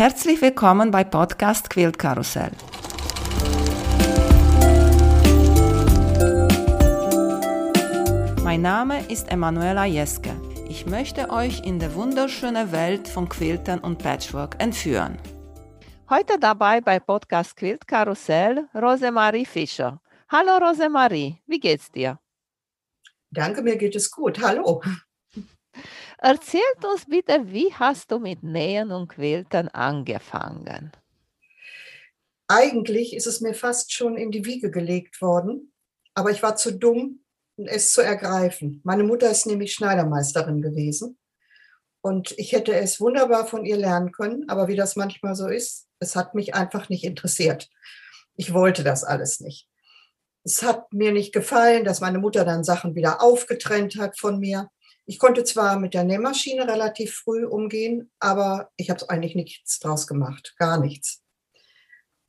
[0.00, 2.52] Herzlich willkommen bei Podcast Quilt Karussell.
[8.42, 10.30] Mein Name ist Emanuela Jeske.
[10.70, 15.18] Ich möchte euch in die wunderschöne Welt von Quiltern und Patchwork entführen.
[16.08, 20.00] Heute dabei bei Podcast Quilt Karussell Rosemarie Fischer.
[20.30, 22.18] Hallo Rosemarie, wie geht's dir?
[23.30, 24.40] Danke, mir geht es gut.
[24.40, 24.80] Hallo.
[26.18, 30.92] Erzählt uns bitte, wie hast du mit Nähen und Quiltern angefangen?
[32.48, 35.72] Eigentlich ist es mir fast schon in die Wiege gelegt worden,
[36.14, 37.20] aber ich war zu dumm,
[37.56, 38.80] es zu ergreifen.
[38.84, 41.18] Meine Mutter ist nämlich Schneidermeisterin gewesen
[42.00, 45.86] und ich hätte es wunderbar von ihr lernen können, aber wie das manchmal so ist,
[46.00, 47.68] es hat mich einfach nicht interessiert.
[48.36, 49.68] Ich wollte das alles nicht.
[50.42, 54.70] Es hat mir nicht gefallen, dass meine Mutter dann Sachen wieder aufgetrennt hat von mir.
[55.10, 60.06] Ich konnte zwar mit der Nähmaschine relativ früh umgehen, aber ich habe eigentlich nichts draus
[60.06, 61.20] gemacht, gar nichts.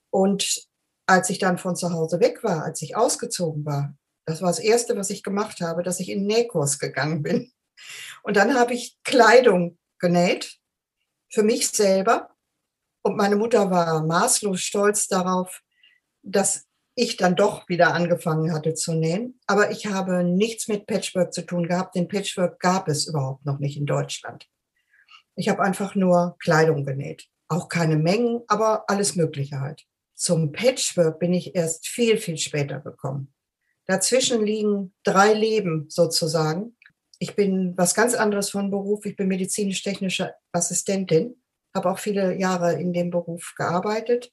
[0.09, 0.67] Und
[1.05, 4.57] als ich dann von zu Hause weg war, als ich ausgezogen war, das war das
[4.57, 7.54] Erste, was ich gemacht habe, dass ich in den Nähkurs gegangen bin.
[8.23, 10.57] Und dann habe ich Kleidung genäht
[11.29, 12.35] für mich selber.
[13.04, 15.62] Und meine Mutter war maßlos stolz darauf,
[16.23, 16.66] dass
[17.02, 19.40] ich dann doch wieder angefangen hatte zu nähen.
[19.48, 21.96] Aber ich habe nichts mit Patchwork zu tun gehabt.
[21.96, 24.48] Den Patchwork gab es überhaupt noch nicht in Deutschland.
[25.35, 27.27] Ich habe einfach nur Kleidung genäht.
[27.48, 29.84] Auch keine Mengen, aber alles Mögliche halt.
[30.13, 33.34] Zum Patchwork bin ich erst viel, viel später gekommen.
[33.88, 36.77] Dazwischen liegen drei Leben sozusagen.
[37.18, 39.05] Ich bin was ganz anderes von Beruf.
[39.05, 41.41] Ich bin medizinisch-technische Assistentin,
[41.74, 44.32] habe auch viele Jahre in dem Beruf gearbeitet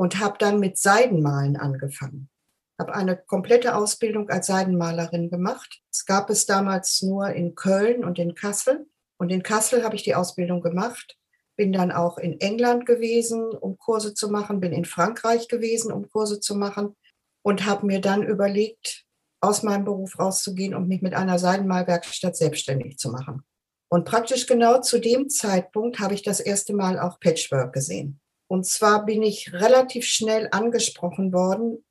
[0.00, 2.30] und habe dann mit Seidenmalen angefangen.
[2.78, 5.82] Habe eine komplette Ausbildung als Seidenmalerin gemacht.
[5.92, 8.86] Es gab es damals nur in Köln und in Kassel.
[9.18, 11.18] Und in Kassel habe ich die Ausbildung gemacht.
[11.54, 16.08] Bin dann auch in England gewesen, um Kurse zu machen, bin in Frankreich gewesen, um
[16.08, 16.96] Kurse zu machen
[17.42, 19.04] und habe mir dann überlegt,
[19.42, 23.42] aus meinem Beruf rauszugehen und mich mit einer Seidenmalwerkstatt selbstständig zu machen.
[23.90, 28.18] Und praktisch genau zu dem Zeitpunkt habe ich das erste Mal auch Patchwork gesehen.
[28.50, 31.84] Und zwar bin ich relativ schnell angesprochen worden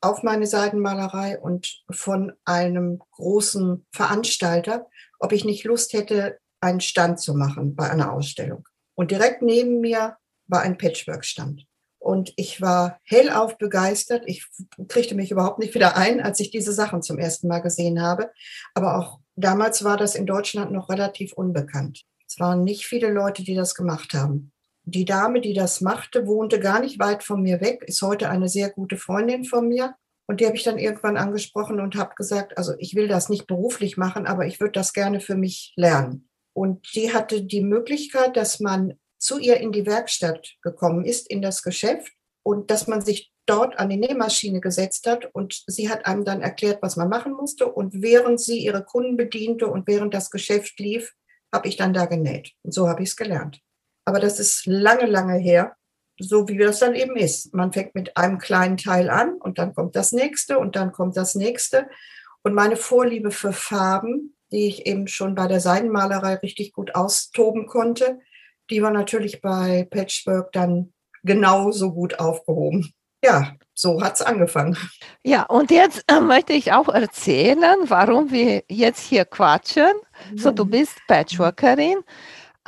[0.00, 4.88] auf meine Seidenmalerei und von einem großen Veranstalter,
[5.20, 8.66] ob ich nicht Lust hätte, einen Stand zu machen bei einer Ausstellung.
[8.96, 10.16] Und direkt neben mir
[10.48, 11.64] war ein Patchwork-Stand.
[12.00, 14.24] Und ich war hellauf begeistert.
[14.26, 14.48] Ich
[14.88, 18.32] kriegte mich überhaupt nicht wieder ein, als ich diese Sachen zum ersten Mal gesehen habe.
[18.74, 22.02] Aber auch damals war das in Deutschland noch relativ unbekannt.
[22.26, 24.50] Es waren nicht viele Leute, die das gemacht haben
[24.84, 28.48] die Dame, die das machte, wohnte gar nicht weit von mir weg, ist heute eine
[28.48, 29.94] sehr gute Freundin von mir.
[30.26, 33.46] Und die habe ich dann irgendwann angesprochen und habe gesagt, also ich will das nicht
[33.46, 36.28] beruflich machen, aber ich würde das gerne für mich lernen.
[36.52, 41.42] Und die hatte die Möglichkeit, dass man zu ihr in die Werkstatt gekommen ist, in
[41.42, 42.12] das Geschäft
[42.42, 46.40] und dass man sich dort an die Nähmaschine gesetzt hat und sie hat einem dann
[46.40, 47.66] erklärt, was man machen musste.
[47.66, 51.12] Und während sie ihre Kunden bediente und während das Geschäft lief,
[51.52, 52.52] habe ich dann da genäht.
[52.62, 53.60] Und so habe ich es gelernt.
[54.10, 55.76] Aber das ist lange, lange her,
[56.18, 57.54] so wie das dann eben ist.
[57.54, 61.16] Man fängt mit einem kleinen Teil an und dann kommt das nächste und dann kommt
[61.16, 61.88] das nächste.
[62.42, 67.68] Und meine Vorliebe für Farben, die ich eben schon bei der Seidenmalerei richtig gut austoben
[67.68, 68.18] konnte,
[68.68, 72.92] die war natürlich bei Patchwork dann genauso gut aufgehoben.
[73.22, 74.76] Ja, so hat es angefangen.
[75.22, 79.92] Ja, und jetzt äh, möchte ich auch erzählen, warum wir jetzt hier quatschen.
[80.34, 81.98] So, du bist Patchworkerin.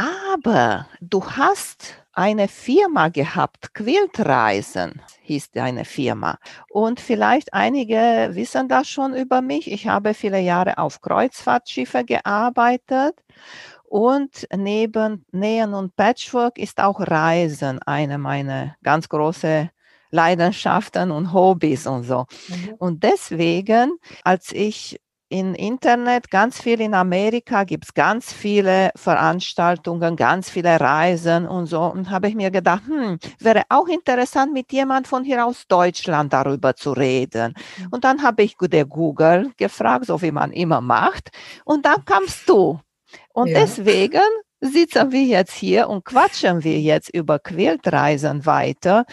[0.02, 6.38] Aber du hast eine Firma gehabt, Quiltreisen hieß deine Firma.
[6.70, 9.70] Und vielleicht einige wissen das schon über mich.
[9.70, 13.14] Ich habe viele Jahre auf Kreuzfahrtschiffe gearbeitet.
[13.84, 19.70] Und neben Nähen und Patchwork ist auch Reisen eine meiner ganz großen
[20.10, 22.26] Leidenschaften und Hobbys und so.
[22.48, 22.74] Mhm.
[22.78, 25.00] Und deswegen, als ich
[25.32, 31.66] im Internet, ganz viel in Amerika, gibt es ganz viele Veranstaltungen, ganz viele Reisen und
[31.66, 31.80] so.
[31.80, 36.34] Und habe ich mir gedacht, hm, wäre auch interessant, mit jemand von hier aus Deutschland
[36.34, 37.54] darüber zu reden.
[37.78, 37.88] Mhm.
[37.90, 41.30] Und dann habe ich der Google gefragt, so wie man immer macht.
[41.64, 42.78] Und dann kamst du.
[43.32, 43.60] Und ja.
[43.60, 44.20] deswegen
[44.60, 49.06] sitzen wir jetzt hier und quatschen wir jetzt über Quiltreisen weiter.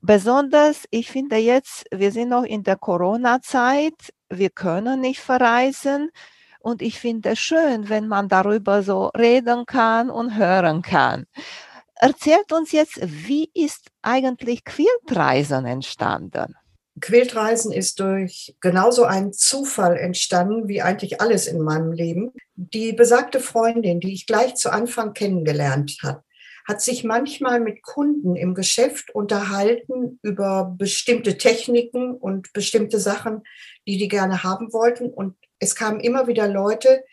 [0.00, 3.94] Besonders, ich finde jetzt, wir sind noch in der Corona-Zeit,
[4.38, 6.10] wir können nicht verreisen.
[6.60, 11.26] Und ich finde es schön, wenn man darüber so reden kann und hören kann.
[11.96, 16.56] Erzählt uns jetzt, wie ist eigentlich Quiltreisen entstanden?
[17.00, 22.32] Quiltreisen ist durch genauso einen Zufall entstanden wie eigentlich alles in meinem Leben.
[22.54, 26.22] Die besagte Freundin, die ich gleich zu Anfang kennengelernt habe,
[26.66, 33.42] hat sich manchmal mit Kunden im Geschäft unterhalten über bestimmte Techniken und bestimmte Sachen,
[33.86, 35.10] die die gerne haben wollten.
[35.10, 37.04] Und es kamen immer wieder Leute,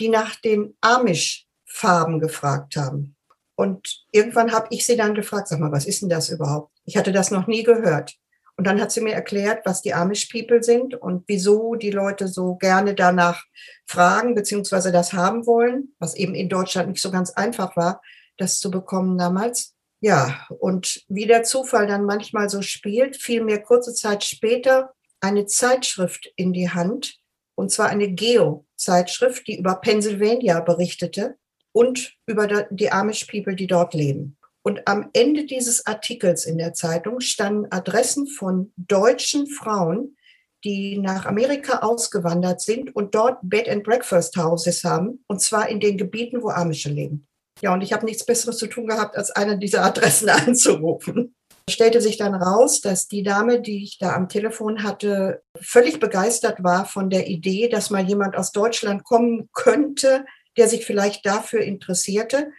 [0.00, 3.16] die nach den Amish-Farben gefragt haben.
[3.56, 6.72] Und irgendwann habe ich sie dann gefragt, sag mal, was ist denn das überhaupt?
[6.84, 8.14] Ich hatte das noch nie gehört.
[8.56, 12.28] Und dann hat sie mir erklärt, was die Amish People sind und wieso die Leute
[12.28, 13.44] so gerne danach
[13.86, 18.00] fragen beziehungsweise das haben wollen, was eben in Deutschland nicht so ganz einfach war,
[18.36, 19.74] das zu bekommen damals.
[20.00, 24.93] Ja, und wie der Zufall dann manchmal so spielt, fiel mir kurze Zeit später
[25.24, 27.16] eine Zeitschrift in die Hand,
[27.56, 31.36] und zwar eine Geo-Zeitschrift, die über Pennsylvania berichtete
[31.72, 34.36] und über die Amish People, die dort leben.
[34.62, 40.16] Und am Ende dieses Artikels in der Zeitung standen Adressen von deutschen Frauen,
[40.62, 45.80] die nach Amerika ausgewandert sind und dort Bed and Breakfast Houses haben, und zwar in
[45.80, 47.26] den Gebieten, wo Amische leben.
[47.60, 51.34] Ja, und ich habe nichts Besseres zu tun gehabt, als eine dieser Adressen anzurufen.
[51.68, 56.62] Stellte sich dann raus, dass die Dame, die ich da am Telefon hatte, völlig begeistert
[56.62, 60.26] war von der Idee, dass mal jemand aus Deutschland kommen könnte,
[60.56, 62.52] der sich vielleicht dafür interessierte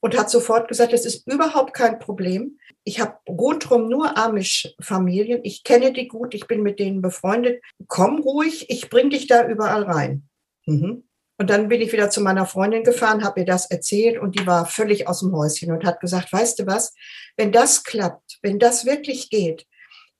[0.00, 2.58] und hat sofort gesagt, es ist überhaupt kein Problem.
[2.84, 5.40] Ich habe rundherum nur Amish-Familien.
[5.44, 7.62] Ich kenne die gut, ich bin mit denen befreundet.
[7.88, 10.28] Komm ruhig, ich bringe dich da überall rein.
[10.66, 11.04] Mhm.
[11.36, 14.46] Und dann bin ich wieder zu meiner Freundin gefahren, habe ihr das erzählt und die
[14.46, 16.94] war völlig aus dem Häuschen und hat gesagt, weißt du was,
[17.36, 19.66] wenn das klappt, wenn das wirklich geht,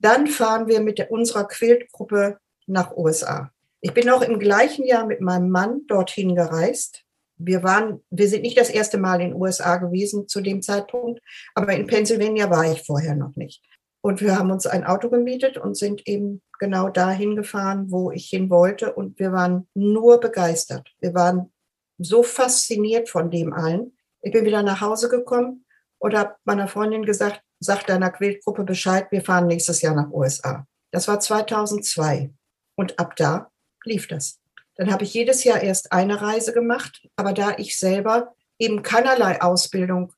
[0.00, 3.50] dann fahren wir mit unserer Quiltgruppe nach USA.
[3.80, 7.04] Ich bin auch im gleichen Jahr mit meinem Mann dorthin gereist
[7.36, 11.20] wir waren, wir sind nicht das erste Mal in USA gewesen zu dem Zeitpunkt,
[11.54, 13.62] aber in Pennsylvania war ich vorher noch nicht.
[14.04, 18.26] Und wir haben uns ein Auto gemietet und sind eben genau dahin gefahren, wo ich
[18.26, 18.92] hin wollte.
[18.92, 20.90] Und wir waren nur begeistert.
[21.00, 21.50] Wir waren
[21.96, 23.96] so fasziniert von dem allen.
[24.20, 25.64] Ich bin wieder nach Hause gekommen
[25.96, 30.66] und habe meiner Freundin gesagt, sag deiner Quiltgruppe Bescheid, wir fahren nächstes Jahr nach USA.
[30.90, 32.30] Das war 2002.
[32.76, 33.50] Und ab da
[33.86, 34.38] lief das.
[34.74, 39.40] Dann habe ich jedes Jahr erst eine Reise gemacht, aber da ich selber eben keinerlei
[39.40, 40.12] Ausbildung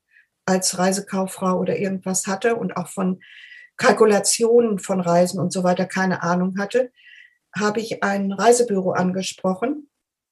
[0.45, 3.21] als Reisekauffrau oder irgendwas hatte und auch von
[3.77, 6.91] Kalkulationen von Reisen und so weiter keine Ahnung hatte,
[7.55, 9.89] habe ich ein Reisebüro angesprochen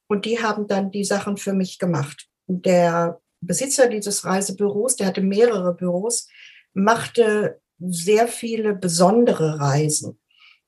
[0.07, 2.27] und die haben dann die Sachen für mich gemacht.
[2.47, 6.27] Der Besitzer dieses Reisebüros, der hatte mehrere Büros,
[6.74, 10.19] machte sehr viele besondere Reisen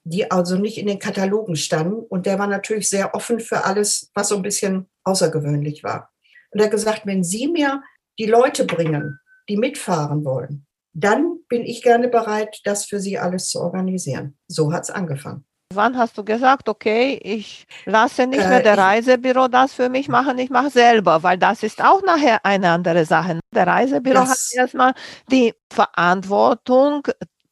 [0.09, 1.99] die also nicht in den Katalogen standen.
[1.99, 6.11] Und der war natürlich sehr offen für alles, was so ein bisschen außergewöhnlich war.
[6.51, 7.83] Und er hat gesagt, wenn Sie mir
[8.17, 9.19] die Leute bringen,
[9.49, 10.65] die mitfahren wollen,
[10.97, 14.35] dann bin ich gerne bereit, das für Sie alles zu organisieren.
[14.47, 15.45] So hat es angefangen.
[15.73, 20.07] Wann hast du gesagt, okay, ich lasse nicht mehr äh, der Reisebüro das für mich
[20.07, 23.39] machen, ich mache selber, weil das ist auch nachher eine andere Sache.
[23.53, 24.93] Der Reisebüro hat erstmal
[25.29, 27.07] die Verantwortung,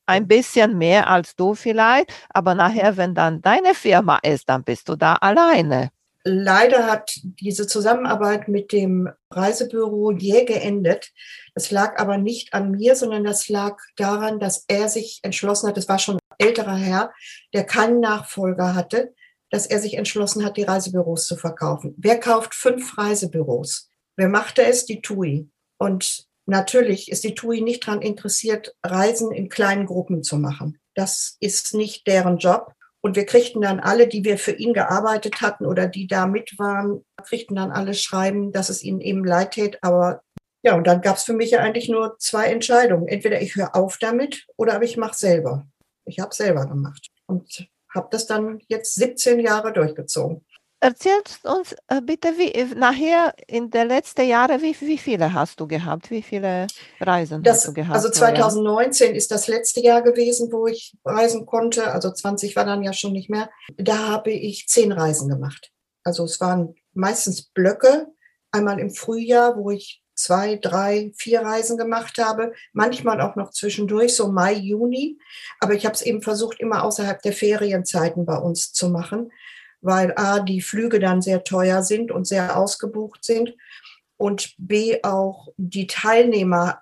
[0.07, 4.88] ein bisschen mehr als du vielleicht, aber nachher, wenn dann deine Firma ist, dann bist
[4.89, 5.89] du da alleine.
[6.27, 11.12] Leider hat diese Zusammenarbeit mit dem Reisebüro jäh geendet.
[11.54, 15.77] Das lag aber nicht an mir, sondern das lag daran, dass er sich entschlossen hat,
[15.77, 17.13] es war schon ein älterer Herr,
[17.54, 19.13] der keinen Nachfolger hatte,
[19.51, 21.94] dass er sich entschlossen hat, die Reisebüros zu verkaufen.
[21.98, 23.89] Wer kauft fünf Reisebüros?
[24.16, 24.86] Wer machte es?
[24.86, 25.48] Die TUI.
[25.78, 30.80] Und Natürlich ist die TUI nicht daran interessiert, Reisen in kleinen Gruppen zu machen.
[30.94, 32.73] Das ist nicht deren Job.
[33.06, 36.57] Und wir kriegten dann alle, die wir für ihn gearbeitet hatten oder die da mit
[36.57, 39.78] waren, kriegten dann alle schreiben, dass es ihnen eben leid tät.
[39.83, 40.24] Aber
[40.64, 43.07] ja, und dann gab es für mich ja eigentlich nur zwei Entscheidungen.
[43.07, 45.68] Entweder ich höre auf damit oder aber ich mache selber.
[46.06, 50.44] Ich habe selber gemacht und habe das dann jetzt 17 Jahre durchgezogen.
[50.85, 55.59] Erzählst uns äh, bitte, wie äh, nachher in den letzten Jahren, wie, wie viele hast
[55.59, 56.11] du gehabt?
[56.11, 56.68] Wie viele
[57.01, 57.95] Reisen das, hast du gehabt?
[57.95, 59.15] Also 2019 ja?
[59.15, 61.92] ist das letzte Jahr gewesen, wo ich reisen konnte.
[61.92, 63.49] Also 20 war dann ja schon nicht mehr.
[63.77, 65.71] Da habe ich zehn Reisen gemacht.
[66.04, 68.06] Also es waren meistens Blöcke.
[68.51, 74.15] Einmal im Frühjahr, wo ich zwei, drei, vier Reisen gemacht habe, manchmal auch noch zwischendurch,
[74.15, 75.18] so Mai, Juni.
[75.59, 79.31] Aber ich habe es eben versucht, immer außerhalb der Ferienzeiten bei uns zu machen,
[79.85, 83.54] weil A, die Flüge dann sehr teuer sind und sehr ausgebucht sind
[84.18, 86.81] und B, auch die Teilnehmer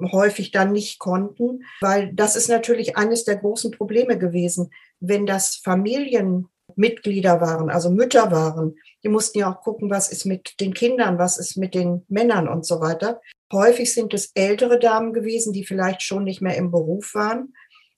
[0.00, 5.56] häufig dann nicht konnten, weil das ist natürlich eines der großen Probleme gewesen, wenn das
[5.56, 11.18] Familienmitglieder waren, also Mütter waren, die mussten ja auch gucken, was ist mit den Kindern,
[11.18, 13.20] was ist mit den Männern und so weiter.
[13.52, 17.54] Häufig sind es ältere Damen gewesen, die vielleicht schon nicht mehr im Beruf waren.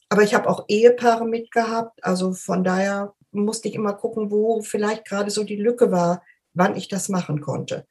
[0.09, 2.05] Aber ich habe auch Ehepaare mitgehabt.
[2.05, 6.23] Also von daher musste ich immer gucken, wo vielleicht gerade so die Lücke war,
[6.53, 7.87] wann ich das machen konnte.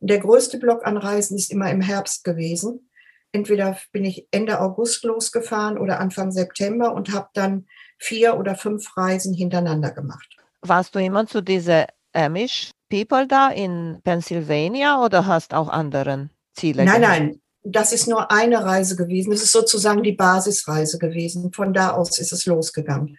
[0.00, 2.90] Der größte Block an Reisen ist immer im Herbst gewesen,
[3.32, 7.66] entweder bin ich Ende August losgefahren oder Anfang September und habe dann
[7.98, 10.36] vier oder fünf Reisen hintereinander gemacht.
[10.60, 16.84] Warst du immer zu diese Amish People da in Pennsylvania oder hast auch anderen Ziele?
[16.84, 17.18] Nein, gehabt?
[17.18, 19.30] nein, das ist nur eine Reise gewesen.
[19.30, 21.52] Das ist sozusagen die Basisreise gewesen.
[21.52, 23.18] Von da aus ist es losgegangen.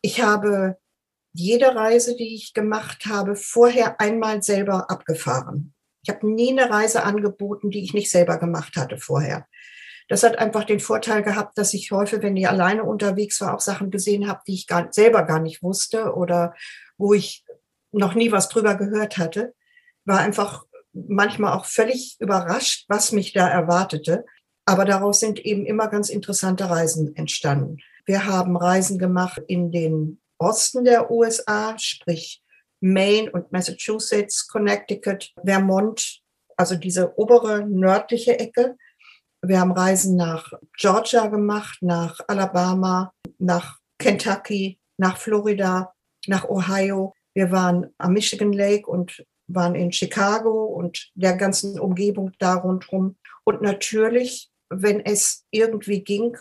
[0.00, 0.76] Ich habe
[1.38, 5.74] jede Reise, die ich gemacht habe, vorher einmal selber abgefahren.
[6.02, 9.46] Ich habe nie eine Reise angeboten, die ich nicht selber gemacht hatte vorher.
[10.08, 13.60] Das hat einfach den Vorteil gehabt, dass ich häufig, wenn ich alleine unterwegs war, auch
[13.60, 16.54] Sachen gesehen habe, die ich gar, selber gar nicht wusste oder
[16.96, 17.44] wo ich
[17.90, 19.54] noch nie was drüber gehört hatte.
[20.04, 24.24] War einfach manchmal auch völlig überrascht, was mich da erwartete.
[24.64, 27.78] Aber daraus sind eben immer ganz interessante Reisen entstanden.
[28.04, 32.42] Wir haben Reisen gemacht in den Osten der USA, sprich
[32.80, 36.20] Maine und Massachusetts, Connecticut, Vermont,
[36.56, 38.76] also diese obere nördliche Ecke.
[39.42, 45.94] Wir haben Reisen nach Georgia gemacht, nach Alabama, nach Kentucky, nach Florida,
[46.26, 47.14] nach Ohio.
[47.34, 53.16] Wir waren am Michigan Lake und waren in Chicago und der ganzen Umgebung da rundherum.
[53.44, 56.36] Und natürlich, wenn es irgendwie ging,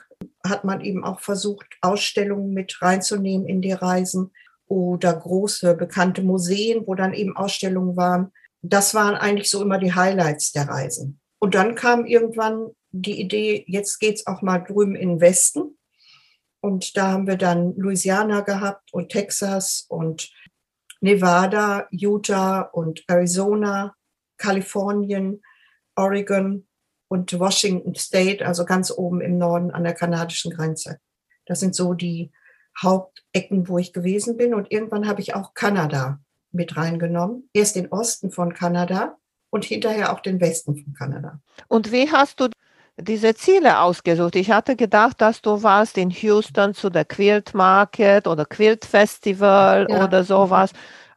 [0.49, 4.31] hat man eben auch versucht, Ausstellungen mit reinzunehmen in die Reisen
[4.67, 8.31] oder große bekannte Museen, wo dann eben Ausstellungen waren.
[8.61, 11.19] Das waren eigentlich so immer die Highlights der Reisen.
[11.39, 15.77] Und dann kam irgendwann die Idee, jetzt geht's auch mal drüben in den Westen.
[16.61, 20.31] Und da haben wir dann Louisiana gehabt und Texas und
[21.01, 23.93] Nevada, Utah und Arizona,
[24.37, 25.41] Kalifornien,
[25.95, 26.67] Oregon
[27.07, 30.99] und Washington State, also ganz oben im Norden an der kanadischen Grenze.
[31.45, 32.31] Das sind so die
[32.81, 34.53] Hauptecken, wo ich gewesen bin.
[34.53, 36.19] Und irgendwann habe ich auch Kanada
[36.51, 37.49] mit reingenommen.
[37.53, 39.17] Erst den Osten von Kanada
[39.49, 41.39] und hinterher auch den Westen von Kanada.
[41.67, 42.49] Und wie hast du
[42.97, 44.35] diese Ziele ausgesucht?
[44.35, 49.87] Ich hatte gedacht, dass du warst in Houston zu der Quilt Market oder Quilt Festival
[49.89, 50.03] ja.
[50.03, 50.71] oder sowas.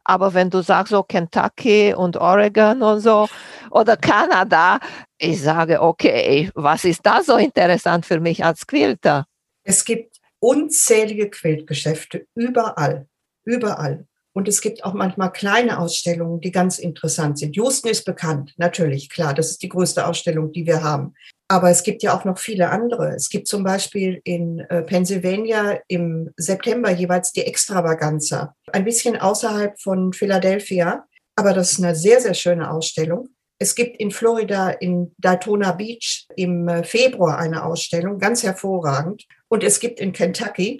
[0.09, 3.27] Aber wenn du sagst so Kentucky und Oregon und so
[3.69, 4.79] oder Kanada,
[5.19, 9.27] ich sage, okay, was ist da so interessant für mich als Quilter?
[9.63, 13.07] Es gibt unzählige Quiltgeschäfte überall,
[13.45, 14.07] überall.
[14.33, 17.55] Und es gibt auch manchmal kleine Ausstellungen, die ganz interessant sind.
[17.55, 21.13] Houston ist bekannt, natürlich, klar, das ist die größte Ausstellung, die wir haben.
[21.51, 23.15] Aber es gibt ja auch noch viele andere.
[23.15, 29.81] Es gibt zum Beispiel in äh, Pennsylvania im September jeweils die Extravaganza, ein bisschen außerhalb
[29.81, 31.05] von Philadelphia.
[31.35, 33.29] Aber das ist eine sehr, sehr schöne Ausstellung.
[33.57, 39.25] Es gibt in Florida, in Daytona Beach im äh, Februar eine Ausstellung, ganz hervorragend.
[39.47, 40.77] Und es gibt in Kentucky,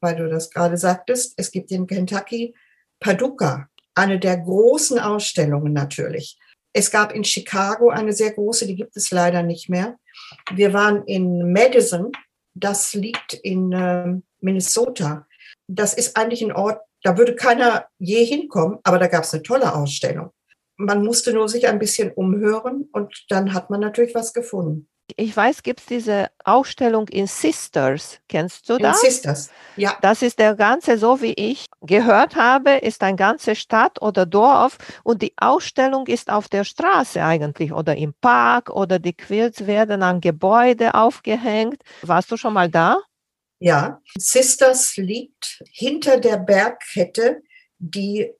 [0.00, 2.54] weil du das gerade sagtest, es gibt in Kentucky
[3.00, 6.38] Paducah, eine der großen Ausstellungen natürlich.
[6.72, 9.96] Es gab in Chicago eine sehr große, die gibt es leider nicht mehr.
[10.54, 12.12] Wir waren in Madison,
[12.54, 15.26] das liegt in äh, Minnesota.
[15.68, 19.42] Das ist eigentlich ein Ort, da würde keiner je hinkommen, aber da gab es eine
[19.42, 20.30] tolle Ausstellung.
[20.76, 25.36] Man musste nur sich ein bisschen umhören und dann hat man natürlich was gefunden ich
[25.36, 28.18] weiß, gibt es diese Ausstellung in Sisters.
[28.28, 29.02] Kennst du das?
[29.02, 29.96] In Sisters, ja.
[30.02, 34.78] Das ist der ganze, so wie ich gehört habe, ist eine ganze Stadt oder Dorf
[35.02, 40.02] und die Ausstellung ist auf der Straße eigentlich oder im Park oder die Quilts werden
[40.02, 41.82] an Gebäude aufgehängt.
[42.02, 42.98] Warst du schon mal da?
[43.58, 47.42] Ja, Sisters liegt hinter der Bergkette,
[47.78, 48.32] die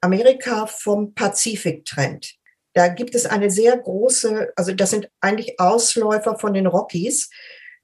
[0.00, 2.39] Amerika vom Pazifik trennt.
[2.72, 7.30] Da gibt es eine sehr große, also das sind eigentlich Ausläufer von den Rockies,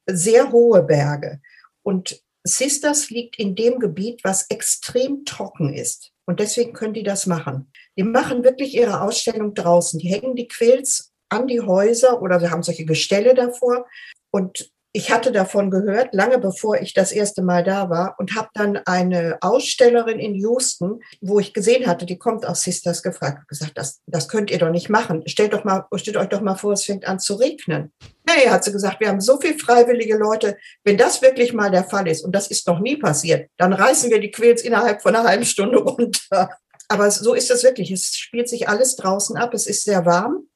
[0.06, 1.40] sehr hohe Berge.
[1.82, 6.12] Und Sisters liegt in dem Gebiet, was extrem trocken ist.
[6.26, 7.70] Und deswegen können die das machen.
[7.96, 9.98] Die machen wirklich ihre Ausstellung draußen.
[9.98, 13.86] Die hängen die Quills an die Häuser oder sie haben solche Gestelle davor.
[14.30, 18.48] Und ich hatte davon gehört, lange bevor ich das erste Mal da war und habe
[18.54, 23.72] dann eine Ausstellerin in Houston, wo ich gesehen hatte, die kommt aus Sisters, gefragt, gesagt,
[23.74, 25.22] das, das könnt ihr doch nicht machen.
[25.28, 27.92] Stellt, doch mal, stellt euch doch mal vor, es fängt an zu regnen.
[28.26, 30.56] Nee, hat sie gesagt, wir haben so viele freiwillige Leute.
[30.82, 34.10] Wenn das wirklich mal der Fall ist, und das ist noch nie passiert, dann reißen
[34.10, 36.48] wir die Quills innerhalb von einer halben Stunde runter.
[36.88, 37.90] Aber so ist es wirklich.
[37.90, 39.52] Es spielt sich alles draußen ab.
[39.52, 40.48] Es ist sehr warm.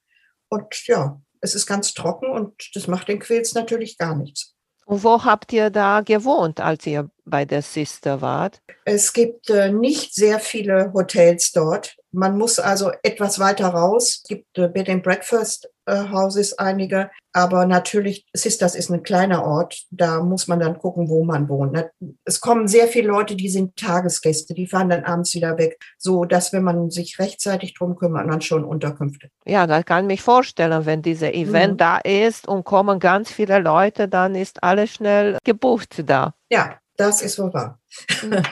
[0.48, 4.54] Und ja, es ist ganz trocken und das macht den Quills natürlich gar nichts.
[4.84, 8.60] Und wo habt ihr da gewohnt, als ihr bei der Sister wart?
[8.84, 11.96] Es gibt äh, nicht sehr viele Hotels dort.
[12.12, 14.20] Man muss also etwas weiter raus.
[14.22, 19.44] Es gibt äh, Bed and Breakfast äh, Houses einige, aber natürlich, Sisters ist ein kleiner
[19.44, 19.84] Ort.
[19.90, 21.78] Da muss man dann gucken, wo man wohnt.
[22.24, 26.24] Es kommen sehr viele Leute, die sind Tagesgäste, die fahren dann abends wieder weg, so
[26.24, 29.30] dass wenn man sich rechtzeitig drum kümmert, man schon Unterkünfte.
[29.44, 31.78] Ja, das kann ich mich vorstellen, wenn dieser Event mhm.
[31.78, 36.34] da ist und kommen ganz viele Leute, dann ist alles schnell gebucht da.
[36.50, 37.80] Ja, das ist wohl wahr.
[38.22, 38.42] Mhm.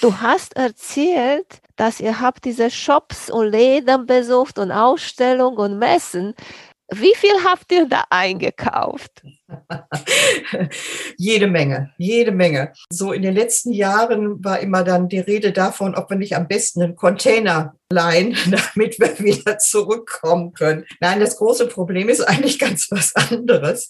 [0.00, 6.34] Du hast erzählt, dass ihr habt diese Shops und Läden besucht und Ausstellungen und Messen.
[6.94, 9.22] Wie viel habt ihr da eingekauft?
[11.16, 12.74] jede Menge, jede Menge.
[12.90, 16.48] So in den letzten Jahren war immer dann die Rede davon, ob wir nicht am
[16.48, 20.84] besten einen Container leihen, damit wir wieder zurückkommen können.
[21.00, 23.88] Nein, das große Problem ist eigentlich ganz was anderes.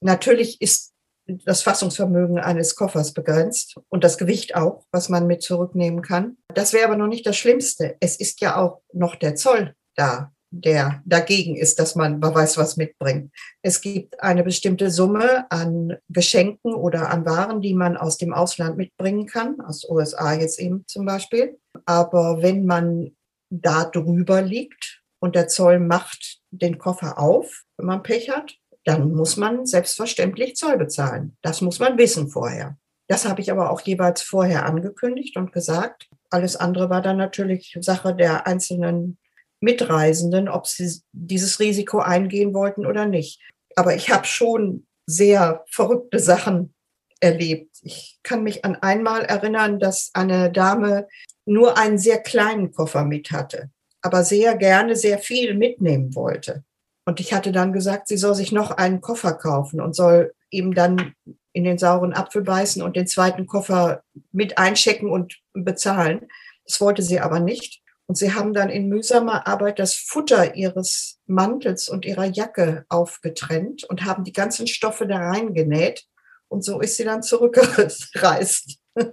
[0.00, 0.95] Natürlich ist
[1.26, 6.36] das Fassungsvermögen eines Koffers begrenzt und das Gewicht auch, was man mit zurücknehmen kann.
[6.54, 7.96] Das wäre aber noch nicht das Schlimmste.
[8.00, 12.76] Es ist ja auch noch der Zoll da, der dagegen ist, dass man, weiß was
[12.76, 13.32] mitbringt.
[13.62, 18.76] Es gibt eine bestimmte Summe an Geschenken oder an Waren, die man aus dem Ausland
[18.76, 21.58] mitbringen kann, aus USA jetzt eben zum Beispiel.
[21.84, 23.16] Aber wenn man
[23.50, 28.56] da drüber liegt und der Zoll macht den Koffer auf, wenn man Pech hat,
[28.86, 31.36] dann muss man selbstverständlich Zoll bezahlen.
[31.42, 32.78] Das muss man wissen vorher.
[33.08, 36.08] Das habe ich aber auch jeweils vorher angekündigt und gesagt.
[36.30, 39.18] Alles andere war dann natürlich Sache der einzelnen
[39.60, 43.40] Mitreisenden, ob sie dieses Risiko eingehen wollten oder nicht.
[43.74, 46.72] Aber ich habe schon sehr verrückte Sachen
[47.20, 47.76] erlebt.
[47.82, 51.08] Ich kann mich an einmal erinnern, dass eine Dame
[51.44, 56.64] nur einen sehr kleinen Koffer mit hatte, aber sehr gerne sehr viel mitnehmen wollte.
[57.06, 60.74] Und ich hatte dann gesagt, sie soll sich noch einen Koffer kaufen und soll ihm
[60.74, 61.14] dann
[61.52, 66.28] in den sauren Apfel beißen und den zweiten Koffer mit einchecken und bezahlen.
[66.66, 67.80] Das wollte sie aber nicht.
[68.08, 73.84] Und sie haben dann in mühsamer Arbeit das Futter ihres Mantels und ihrer Jacke aufgetrennt
[73.84, 76.04] und haben die ganzen Stoffe da reingenäht.
[76.48, 78.78] Und so ist sie dann zurückgereist.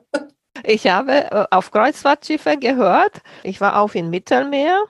[0.65, 3.21] Ich habe äh, auf Kreuzfahrtschiffe gehört.
[3.41, 4.85] Ich war auch in Mittelmeer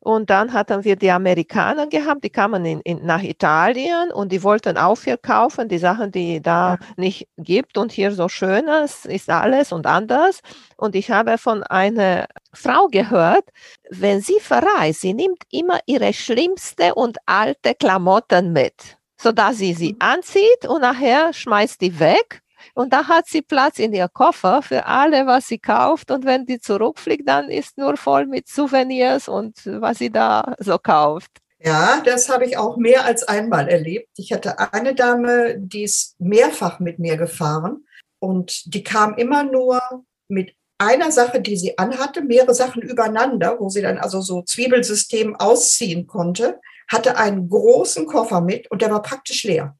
[0.00, 4.42] und dann hatten wir die Amerikaner gehabt, die kamen in, in, nach Italien und die
[4.42, 9.30] wollten auch viel kaufen, die Sachen, die da nicht gibt und hier so schönes ist
[9.30, 10.40] alles und anders.
[10.76, 13.44] Und ich habe von einer Frau gehört,
[13.90, 19.94] wenn sie verreist, sie nimmt immer ihre schlimmste und alte Klamotten mit, sodass sie sie
[19.94, 19.98] mhm.
[20.00, 22.43] anzieht und nachher schmeißt die weg
[22.74, 26.10] und da hat sie Platz in ihr Koffer für alle, was sie kauft.
[26.10, 30.78] Und wenn die zurückfliegt, dann ist nur voll mit Souvenirs und was sie da so
[30.78, 31.30] kauft.
[31.58, 34.10] Ja, das habe ich auch mehr als einmal erlebt.
[34.16, 37.86] Ich hatte eine Dame, die ist mehrfach mit mir gefahren
[38.18, 39.80] und die kam immer nur
[40.28, 45.36] mit einer Sache, die sie anhatte, mehrere Sachen übereinander, wo sie dann also so Zwiebelsystem
[45.36, 49.76] ausziehen konnte, hatte einen großen Koffer mit und der war praktisch leer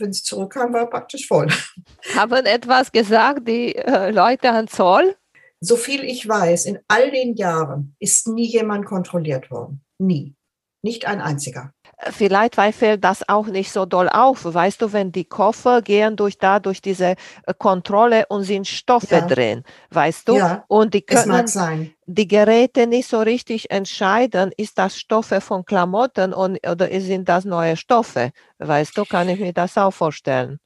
[0.00, 1.48] wenn sie zurückkam, war praktisch voll.
[2.14, 5.16] Haben etwas gesagt die äh, Leute an Zoll?
[5.60, 9.82] So viel ich weiß, in all den Jahren ist nie jemand kontrolliert worden.
[9.98, 10.34] Nie.
[10.82, 11.72] Nicht ein einziger.
[12.10, 14.44] Vielleicht weil fällt das auch nicht so doll auf.
[14.44, 17.14] Weißt du, wenn die Koffer gehen durch da durch diese
[17.46, 19.20] äh, Kontrolle und sind Stoffe ja.
[19.22, 20.36] drin, weißt du?
[20.36, 21.46] Ja, und die können
[22.06, 27.44] die Geräte nicht so richtig entscheiden, ist das Stoffe von Klamotten und, oder sind das
[27.44, 28.30] neue Stoffe?
[28.58, 30.58] Weißt du, kann ich mir das auch vorstellen.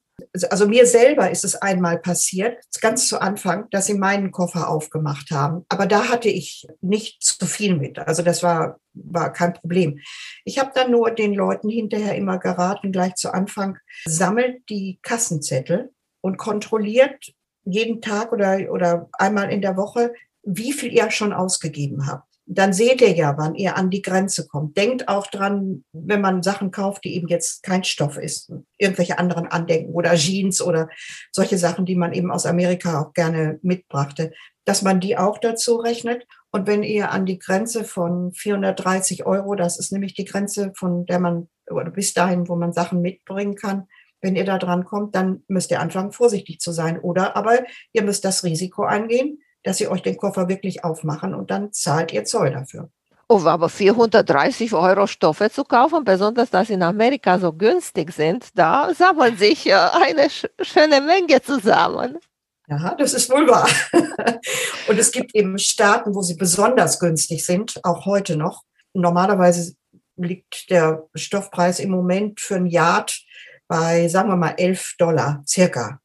[0.50, 5.30] Also, mir selber ist es einmal passiert, ganz zu Anfang, dass sie meinen Koffer aufgemacht
[5.30, 5.64] haben.
[5.68, 7.98] Aber da hatte ich nicht zu viel mit.
[7.98, 10.00] Also das war, war kein Problem.
[10.44, 15.92] Ich habe dann nur den Leuten hinterher immer geraten, gleich zu Anfang, sammelt die Kassenzettel
[16.20, 17.32] und kontrolliert
[17.64, 22.72] jeden Tag oder, oder einmal in der Woche, wie viel ihr schon ausgegeben habt dann
[22.72, 24.76] seht ihr ja, wann ihr an die Grenze kommt.
[24.76, 29.46] Denkt auch dran, wenn man Sachen kauft, die eben jetzt kein Stoff ist, irgendwelche anderen
[29.46, 30.88] Andenken oder Jeans oder
[31.30, 34.32] solche Sachen, die man eben aus Amerika auch gerne mitbrachte,
[34.64, 36.26] dass man die auch dazu rechnet.
[36.50, 41.06] Und wenn ihr an die Grenze von 430 Euro, das ist nämlich die Grenze, von
[41.06, 43.86] der man, oder bis dahin, wo man Sachen mitbringen kann,
[44.20, 46.98] wenn ihr da dran kommt, dann müsst ihr anfangen, vorsichtig zu sein.
[46.98, 47.60] Oder aber
[47.92, 52.12] ihr müsst das Risiko eingehen, dass sie euch den Koffer wirklich aufmachen und dann zahlt
[52.12, 52.90] ihr Zoll dafür.
[53.28, 58.92] Oh, aber 430 Euro Stoffe zu kaufen, besonders dass in Amerika so günstig sind, da
[58.92, 60.28] sammeln sich äh, eine
[60.60, 62.18] schöne Menge zusammen.
[62.66, 63.68] Ja, das ist wohl wahr.
[64.88, 68.64] Und es gibt eben Staaten, wo sie besonders günstig sind, auch heute noch.
[68.94, 69.74] Normalerweise
[70.16, 73.24] liegt der Stoffpreis im Moment für ein Yard
[73.68, 76.00] bei, sagen wir mal, 11 Dollar, circa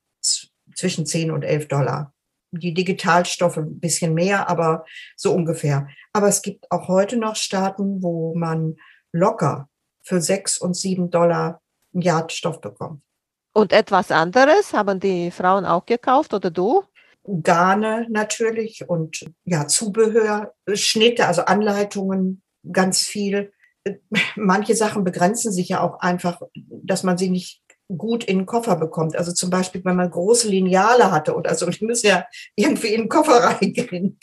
[0.75, 2.14] zwischen 10 und 11 Dollar
[2.59, 5.87] die Digitalstoffe ein bisschen mehr, aber so ungefähr.
[6.13, 8.75] Aber es gibt auch heute noch Staaten, wo man
[9.11, 9.69] locker
[10.03, 11.61] für sechs und sieben Dollar
[11.93, 13.01] ein Jahr Stoff bekommt.
[13.53, 16.83] Und etwas anderes haben die Frauen auch gekauft oder du?
[17.41, 23.51] Garne natürlich und ja, Zubehör, Schnitte, also Anleitungen, ganz viel.
[24.35, 28.75] Manche Sachen begrenzen sich ja auch einfach, dass man sie nicht gut in den Koffer
[28.75, 29.15] bekommt.
[29.15, 33.01] Also zum Beispiel, wenn man große Lineale hatte oder so, die müssen ja irgendwie in
[33.01, 34.19] den Koffer reingehen.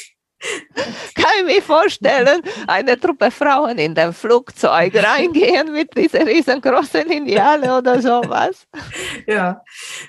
[1.14, 7.78] Kann ich mir vorstellen, eine Truppe Frauen in dem Flugzeug reingehen mit dieser riesengroßen Lineale
[7.78, 8.66] oder sowas.
[9.26, 9.62] Ja,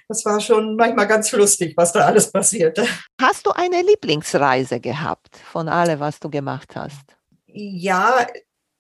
[0.08, 2.88] das war schon manchmal ganz lustig, was da alles passierte.
[3.22, 7.16] Hast du eine Lieblingsreise gehabt von allem, was du gemacht hast?
[7.46, 8.26] Ja,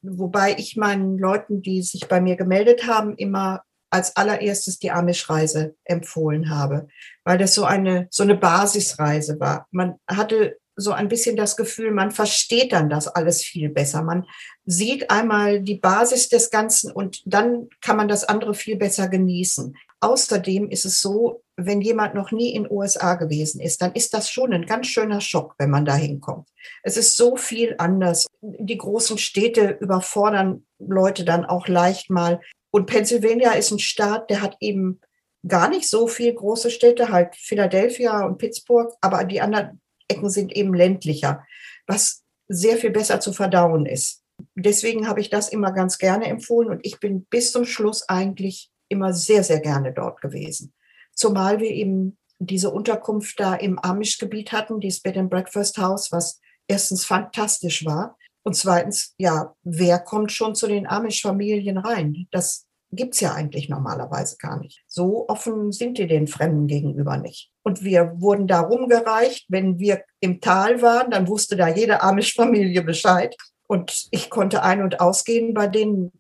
[0.02, 3.62] wobei ich meinen Leuten, die sich bei mir gemeldet haben, immer
[3.94, 6.88] als allererstes die Amish-Reise empfohlen habe,
[7.24, 9.68] weil das so eine, so eine Basisreise war.
[9.72, 14.02] Man hatte so ein bisschen das Gefühl, man versteht dann das alles viel besser.
[14.02, 14.26] Man
[14.66, 19.76] sieht einmal die Basis des Ganzen und dann kann man das andere viel besser genießen.
[20.00, 24.30] Außerdem ist es so, wenn jemand noch nie in USA gewesen ist, dann ist das
[24.30, 26.50] schon ein ganz schöner Schock, wenn man da hinkommt.
[26.82, 28.26] Es ist so viel anders.
[28.42, 32.42] Die großen Städte überfordern Leute dann auch leicht mal.
[32.76, 35.00] Und Pennsylvania ist ein Staat, der hat eben
[35.48, 40.56] gar nicht so viel große Städte, halt Philadelphia und Pittsburgh, aber die anderen Ecken sind
[40.56, 41.46] eben ländlicher,
[41.86, 44.24] was sehr viel besser zu verdauen ist.
[44.56, 48.72] Deswegen habe ich das immer ganz gerne empfohlen und ich bin bis zum Schluss eigentlich
[48.90, 50.74] immer sehr, sehr gerne dort gewesen.
[51.14, 56.40] Zumal wir eben diese Unterkunft da im Amish-Gebiet hatten, dieses Bed and Breakfast House, was
[56.68, 62.28] erstens fantastisch war und zweitens, ja, wer kommt schon zu den Amish-Familien rein?
[62.32, 64.84] Das gibt's ja eigentlich normalerweise gar nicht.
[64.88, 67.52] So offen sind die den Fremden gegenüber nicht.
[67.64, 69.46] Und wir wurden da rumgereicht.
[69.50, 73.36] Wenn wir im Tal waren, dann wusste da jede Amish-Familie Bescheid.
[73.68, 76.12] Und ich konnte ein- und ausgehen bei denen.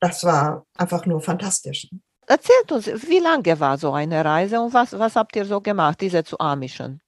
[0.00, 1.88] Das war einfach nur fantastisch.
[2.26, 6.00] Erzählt uns, wie lange war so eine Reise und was, was habt ihr so gemacht,
[6.00, 7.00] diese zu Amischen?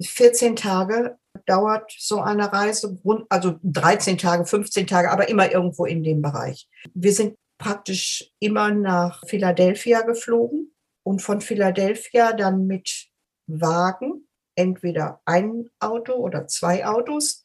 [0.00, 6.02] 14 Tage dauert so eine Reise, also 13 Tage, 15 Tage, aber immer irgendwo in
[6.02, 6.68] dem Bereich.
[6.94, 13.08] Wir sind praktisch immer nach Philadelphia geflogen und von Philadelphia dann mit
[13.46, 14.26] Wagen,
[14.56, 17.43] entweder ein Auto oder zwei Autos,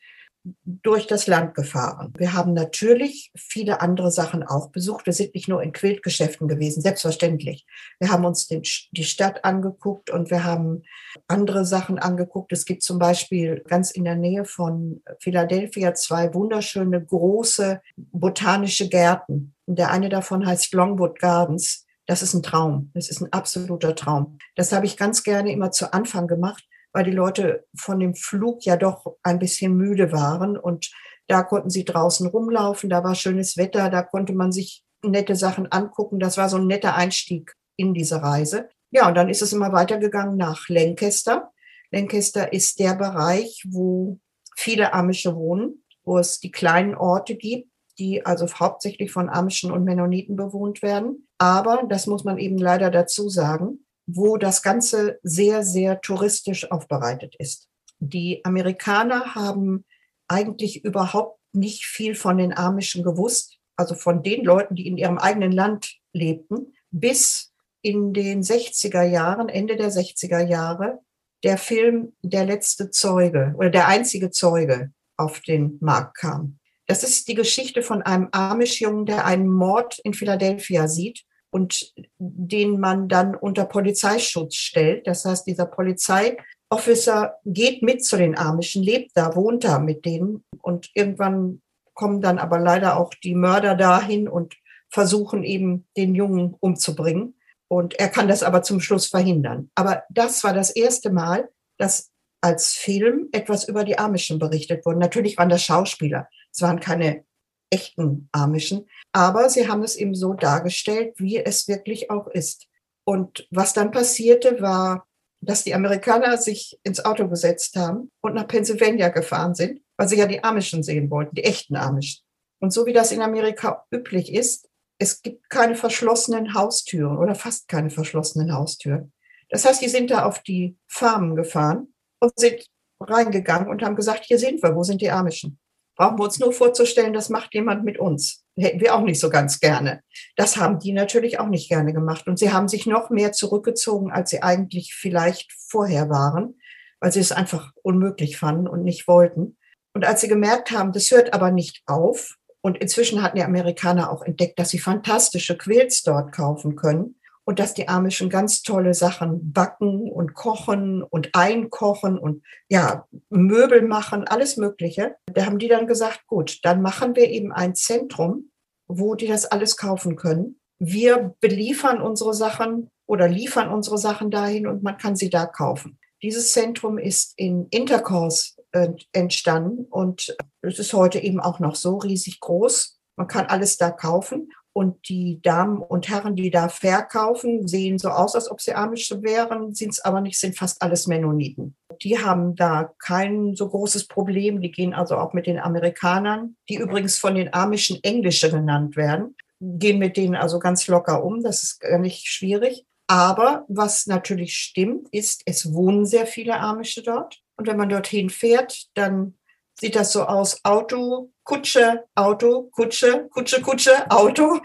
[0.66, 2.14] durch das Land gefahren.
[2.18, 5.06] Wir haben natürlich viele andere Sachen auch besucht.
[5.06, 7.66] Wir sind nicht nur in Quiltgeschäften gewesen, selbstverständlich.
[8.00, 10.84] Wir haben uns den, die Stadt angeguckt und wir haben
[11.28, 12.52] andere Sachen angeguckt.
[12.52, 19.56] Es gibt zum Beispiel ganz in der Nähe von Philadelphia zwei wunderschöne große botanische Gärten.
[19.68, 21.86] Der eine davon heißt Longwood Gardens.
[22.06, 22.90] Das ist ein Traum.
[22.96, 24.40] Das ist ein absoluter Traum.
[24.56, 28.66] Das habe ich ganz gerne immer zu Anfang gemacht, weil die Leute von dem Flug
[28.66, 30.92] ja doch ein bisschen müde waren und
[31.28, 35.72] da konnten sie draußen rumlaufen, da war schönes Wetter, da konnte man sich nette Sachen
[35.72, 36.20] angucken.
[36.20, 38.70] Das war so ein netter Einstieg in diese Reise.
[38.92, 41.52] Ja, und dann ist es immer weitergegangen nach Lancaster.
[41.92, 44.20] Lancaster ist der Bereich, wo
[44.58, 49.84] viele Amische wohnen, wo es die kleinen Orte gibt, die also hauptsächlich von Amischen und
[49.84, 51.28] Mennoniten bewohnt werden.
[51.38, 57.36] Aber, das muss man eben leider dazu sagen, wo das Ganze sehr, sehr touristisch aufbereitet
[57.38, 57.68] ist.
[58.00, 59.86] Die Amerikaner haben
[60.28, 65.18] eigentlich überhaupt nicht viel von den Amischen gewusst, also von den Leuten, die in ihrem
[65.18, 71.00] eigenen Land lebten, bis in den 60er Jahren, Ende der 60er Jahre,
[71.44, 76.60] der Film Der letzte Zeuge oder der einzige Zeuge auf den Markt kam.
[76.88, 82.80] Das ist die Geschichte von einem Amish-Jungen, der einen Mord in Philadelphia sieht und den
[82.80, 85.08] man dann unter Polizeischutz stellt.
[85.08, 90.44] Das heißt, dieser Polizeiofficer geht mit zu den Amischen, lebt da, wohnt da mit denen
[90.62, 91.62] und irgendwann
[91.94, 94.56] kommen dann aber leider auch die Mörder dahin und
[94.90, 97.36] versuchen eben den Jungen umzubringen.
[97.68, 99.70] Und er kann das aber zum Schluss verhindern.
[99.76, 102.10] Aber das war das erste Mal, dass
[102.42, 105.00] als Film etwas über die Amischen berichtet wurde.
[105.00, 106.30] Natürlich waren das Schauspieler.
[106.52, 107.26] Es waren keine
[107.70, 108.88] echten Amischen.
[109.12, 112.68] Aber sie haben es eben so dargestellt, wie es wirklich auch ist.
[113.04, 115.08] Und was dann passierte, war,
[115.42, 120.18] dass die Amerikaner sich ins Auto gesetzt haben und nach Pennsylvania gefahren sind, weil sie
[120.18, 122.24] ja die Amischen sehen wollten, die echten Amischen.
[122.60, 127.70] Und so wie das in Amerika üblich ist, es gibt keine verschlossenen Haustüren oder fast
[127.70, 129.14] keine verschlossenen Haustüren.
[129.50, 132.68] Das heißt, die sind da auf die Farmen gefahren und sind
[133.00, 135.58] reingegangen und haben gesagt, hier sind wir, wo sind die Amischen?
[136.00, 138.46] Brauchen wir uns nur vorzustellen, das macht jemand mit uns.
[138.58, 140.02] Hätten wir auch nicht so ganz gerne.
[140.38, 142.26] Das haben die natürlich auch nicht gerne gemacht.
[142.26, 146.56] Und sie haben sich noch mehr zurückgezogen, als sie eigentlich vielleicht vorher waren,
[147.02, 149.58] weil sie es einfach unmöglich fanden und nicht wollten.
[149.94, 154.12] Und als sie gemerkt haben, das hört aber nicht auf, und inzwischen hatten die Amerikaner
[154.12, 157.19] auch entdeckt, dass sie fantastische Quilts dort kaufen können
[157.50, 163.82] und dass die Amischen ganz tolle Sachen backen und kochen und einkochen und ja, Möbel
[163.82, 165.16] machen, alles Mögliche.
[165.34, 168.52] Da haben die dann gesagt, gut, dann machen wir eben ein Zentrum,
[168.88, 170.60] wo die das alles kaufen können.
[170.78, 175.98] Wir beliefern unsere Sachen oder liefern unsere Sachen dahin und man kann sie da kaufen.
[176.22, 181.98] Dieses Zentrum ist in Intercourse äh, entstanden und es ist heute eben auch noch so
[181.98, 183.00] riesig groß.
[183.16, 188.10] Man kann alles da kaufen und die Damen und Herren, die da verkaufen, sehen so
[188.10, 191.76] aus, als ob sie Amische wären, sind es aber nicht, sind fast alles Mennoniten.
[192.02, 194.62] Die haben da kein so großes Problem.
[194.62, 199.36] Die gehen also auch mit den Amerikanern, die übrigens von den Amischen Englische genannt werden,
[199.60, 201.44] gehen mit denen also ganz locker um.
[201.44, 202.86] Das ist gar nicht schwierig.
[203.08, 207.42] Aber was natürlich stimmt, ist, es wohnen sehr viele Amische dort.
[207.58, 209.34] Und wenn man dorthin fährt, dann
[209.80, 214.60] sieht das so aus, Auto, Kutsche, Auto, Kutsche, Kutsche, Kutsche, Auto.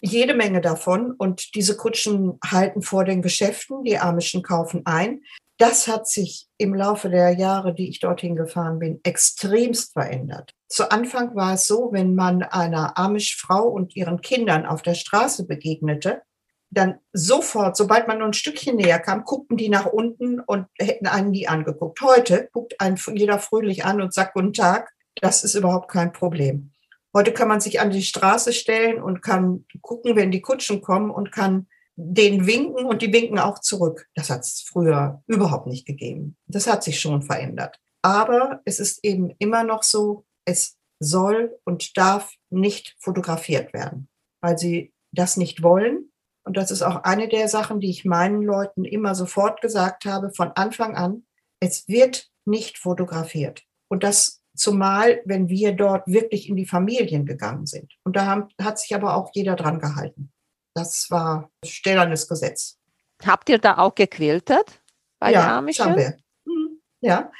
[0.00, 1.12] Jede Menge davon.
[1.12, 3.84] Und diese Kutschen halten vor den Geschäften.
[3.84, 5.20] Die Amischen kaufen ein.
[5.58, 10.50] Das hat sich im Laufe der Jahre, die ich dorthin gefahren bin, extremst verändert.
[10.66, 15.46] Zu Anfang war es so, wenn man einer Amish-Frau und ihren Kindern auf der Straße
[15.46, 16.22] begegnete,
[16.68, 21.06] dann sofort, sobald man nur ein Stückchen näher kam, guckten die nach unten und hätten
[21.06, 22.00] einen nie angeguckt.
[22.00, 24.90] Heute guckt einen jeder fröhlich an und sagt Guten Tag.
[25.20, 26.72] Das ist überhaupt kein Problem.
[27.14, 31.10] Heute kann man sich an die Straße stellen und kann gucken, wenn die Kutschen kommen
[31.10, 34.08] und kann denen winken und die winken auch zurück.
[34.14, 36.36] Das hat es früher überhaupt nicht gegeben.
[36.46, 37.78] Das hat sich schon verändert.
[38.02, 44.08] Aber es ist eben immer noch so, es soll und darf nicht fotografiert werden,
[44.40, 46.10] weil sie das nicht wollen
[46.44, 50.30] und das ist auch eine der Sachen, die ich meinen Leuten immer sofort gesagt habe,
[50.30, 51.24] von Anfang an,
[51.60, 53.62] es wird nicht fotografiert.
[53.88, 57.92] Und das zumal, wenn wir dort wirklich in die Familien gegangen sind.
[58.04, 60.32] Und da haben, hat sich aber auch jeder dran gehalten.
[60.74, 62.78] Das war stellernes Gesetz.
[63.24, 64.82] Habt ihr da auch gequiltet
[65.18, 65.84] bei ja, der Amischen?
[65.84, 66.16] Haben wir.
[66.44, 66.80] Mhm.
[67.00, 67.30] Ja,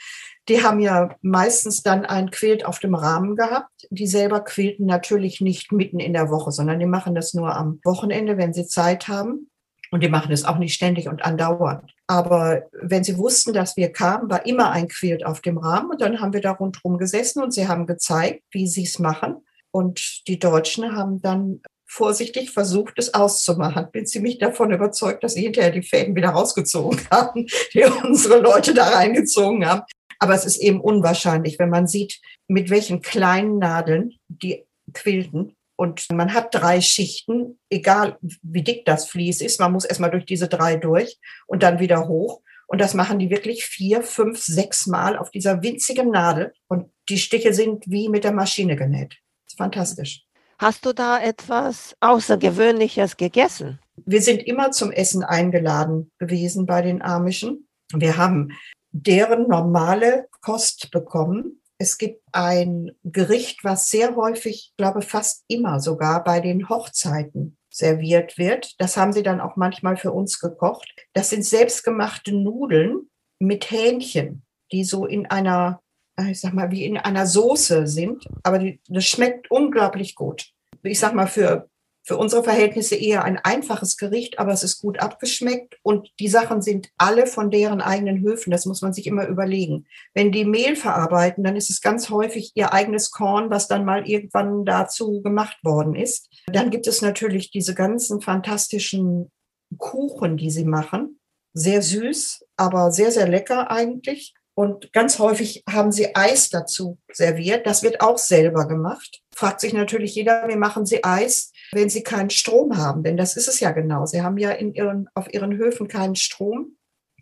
[0.49, 3.87] die haben ja meistens dann ein Quilt auf dem Rahmen gehabt.
[3.91, 7.81] Die selber quilten natürlich nicht mitten in der Woche, sondern die machen das nur am
[7.83, 9.51] Wochenende, wenn sie Zeit haben.
[9.91, 11.94] Und die machen das auch nicht ständig und andauernd.
[12.07, 15.91] Aber wenn sie wussten, dass wir kamen, war immer ein Quilt auf dem Rahmen.
[15.91, 19.37] Und dann haben wir da rundherum gesessen und sie haben gezeigt, wie sie es machen.
[19.71, 23.91] Und die Deutschen haben dann vorsichtig versucht, es auszumachen.
[23.93, 28.75] Bin ziemlich davon überzeugt, dass sie hinterher die Fäden wieder rausgezogen haben, die unsere Leute
[28.75, 29.83] da reingezogen haben.
[30.19, 35.57] Aber es ist eben unwahrscheinlich, wenn man sieht, mit welchen kleinen Nadeln die quilten.
[35.77, 39.59] Und man hat drei Schichten, egal wie dick das Vlies ist.
[39.59, 42.43] Man muss erstmal durch diese drei durch und dann wieder hoch.
[42.67, 46.53] Und das machen die wirklich vier, fünf, sechs Mal auf dieser winzigen Nadel.
[46.69, 49.17] Und die Stiche sind wie mit der Maschine genäht.
[49.45, 50.25] Das ist fantastisch.
[50.59, 53.81] Hast du da etwas Außergewöhnliches gegessen?
[54.07, 57.69] Wir sind immer zum Essen eingeladen gewesen bei den Amischen.
[57.93, 58.53] Wir haben
[58.93, 61.61] deren normale Kost bekommen.
[61.79, 68.39] Es gibt ein Gericht, was sehr häufig, glaube fast immer sogar bei den Hochzeiten serviert
[68.39, 68.81] wird.
[68.81, 70.89] Das haben sie dann auch manchmal für uns gekocht.
[71.13, 73.11] Das sind selbstgemachte Nudeln
[73.41, 75.81] mit Hähnchen, die so in einer,
[76.29, 78.25] ich sag mal, wie in einer Soße sind.
[78.45, 80.53] Aber die, das schmeckt unglaublich gut.
[80.83, 81.69] Ich sag mal, für
[82.07, 86.61] für unsere Verhältnisse eher ein einfaches Gericht, aber es ist gut abgeschmeckt und die Sachen
[86.61, 88.51] sind alle von deren eigenen Höfen.
[88.51, 89.87] Das muss man sich immer überlegen.
[90.13, 94.07] Wenn die Mehl verarbeiten, dann ist es ganz häufig ihr eigenes Korn, was dann mal
[94.07, 96.29] irgendwann dazu gemacht worden ist.
[96.47, 99.31] Dann gibt es natürlich diese ganzen fantastischen
[99.79, 101.19] Kuchen, die sie machen.
[101.55, 104.35] Sehr süß, aber sehr, sehr lecker eigentlich.
[104.57, 107.67] Und ganz häufig haben sie Eis dazu serviert.
[107.67, 109.21] Das wird auch selber gemacht.
[109.35, 111.51] Fragt sich natürlich jeder, wie machen sie Eis?
[111.75, 113.03] Wenn sie keinen Strom haben.
[113.03, 114.07] Denn das ist es ja genau.
[114.07, 116.77] Sie haben ja in ihren, auf ihren Höfen keinen Strom,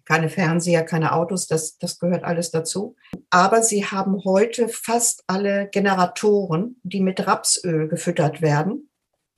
[0.04, 2.96] keine Fernseher, keine Autos, das, das gehört alles dazu.
[3.30, 8.88] Aber sie haben heute fast alle Generatoren, die mit Rapsöl gefüttert werden.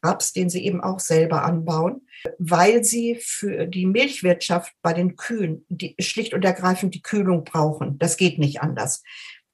[0.04, 2.06] Raps, den sie eben auch selber anbauen,
[2.38, 7.98] weil sie für die Milchwirtschaft bei den Kühen die, schlicht und ergreifend die Kühlung brauchen.
[7.98, 9.02] Das geht nicht anders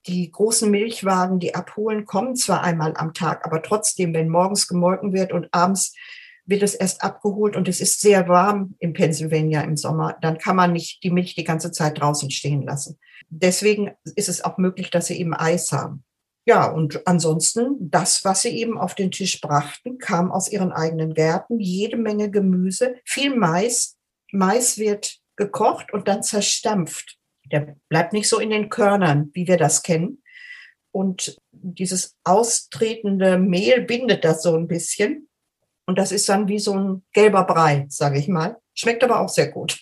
[0.06, 5.12] die großen Milchwagen, die abholen, kommen zwar einmal am Tag, aber trotzdem, wenn morgens gemolken
[5.12, 5.94] wird und abends
[6.46, 10.56] wird es erst abgeholt und es ist sehr warm in Pennsylvania im Sommer, dann kann
[10.56, 12.98] man nicht die Milch die ganze Zeit draußen stehen lassen.
[13.28, 16.04] Deswegen ist es auch möglich, dass sie eben Eis haben.
[16.46, 21.14] Ja, und ansonsten, das, was sie eben auf den Tisch brachten, kam aus ihren eigenen
[21.14, 23.96] Gärten, jede Menge Gemüse, viel Mais.
[24.32, 27.19] Mais wird gekocht und dann zerstampft
[27.52, 30.22] Der bleibt nicht so in den Körnern, wie wir das kennen.
[30.92, 35.28] Und dieses austretende Mehl bindet das so ein bisschen.
[35.86, 38.56] Und das ist dann wie so ein gelber Brei, sage ich mal.
[38.74, 39.80] Schmeckt aber auch sehr gut.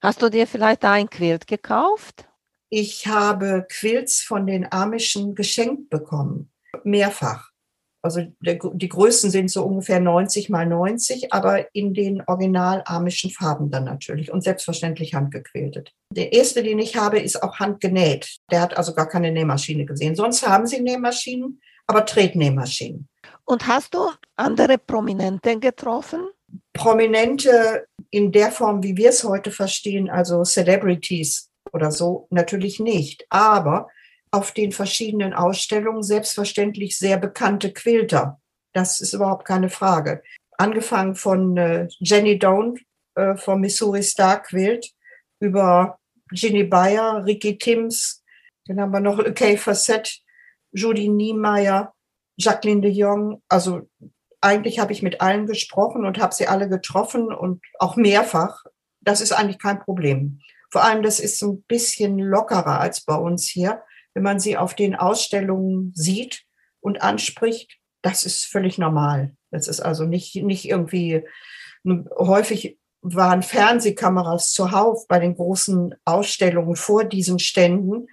[0.00, 2.26] Hast du dir vielleicht ein Quilt gekauft?
[2.68, 6.52] Ich habe Quilts von den Amischen geschenkt bekommen.
[6.84, 7.49] Mehrfach.
[8.02, 13.30] Also der, die Größen sind so ungefähr 90 mal 90, aber in den original amischen
[13.30, 15.92] Farben dann natürlich und selbstverständlich handgequiltet.
[16.12, 18.38] Der erste, den ich habe, ist auch handgenäht.
[18.50, 20.16] Der hat also gar keine Nähmaschine gesehen.
[20.16, 23.08] Sonst haben sie Nähmaschinen, aber Tretnähmaschinen.
[23.44, 26.28] Und hast du andere Prominente getroffen?
[26.72, 33.26] Prominente in der Form, wie wir es heute verstehen, also Celebrities oder so, natürlich nicht.
[33.28, 33.88] Aber
[34.30, 38.40] auf den verschiedenen Ausstellungen selbstverständlich sehr bekannte Quilter.
[38.72, 40.22] Das ist überhaupt keine Frage.
[40.56, 42.76] Angefangen von äh, Jenny Doan
[43.16, 44.92] äh, vom Missouri Star Quilt
[45.40, 45.98] über
[46.32, 48.20] Ginny Bayer, Ricky Timms,
[48.66, 50.20] dann haben wir noch Kay Fassett,
[50.70, 51.92] Judy Niemeyer,
[52.36, 53.42] Jacqueline de Jong.
[53.48, 53.88] Also
[54.40, 58.64] eigentlich habe ich mit allen gesprochen und habe sie alle getroffen und auch mehrfach.
[59.00, 60.40] Das ist eigentlich kein Problem.
[60.70, 63.82] Vor allem, das ist ein bisschen lockerer als bei uns hier
[64.14, 66.44] wenn man sie auf den Ausstellungen sieht
[66.80, 69.34] und anspricht, das ist völlig normal.
[69.50, 71.22] Das ist also nicht, nicht irgendwie,
[71.84, 78.06] häufig waren Fernsehkameras zuhauf bei den großen Ausstellungen vor diesen Ständen.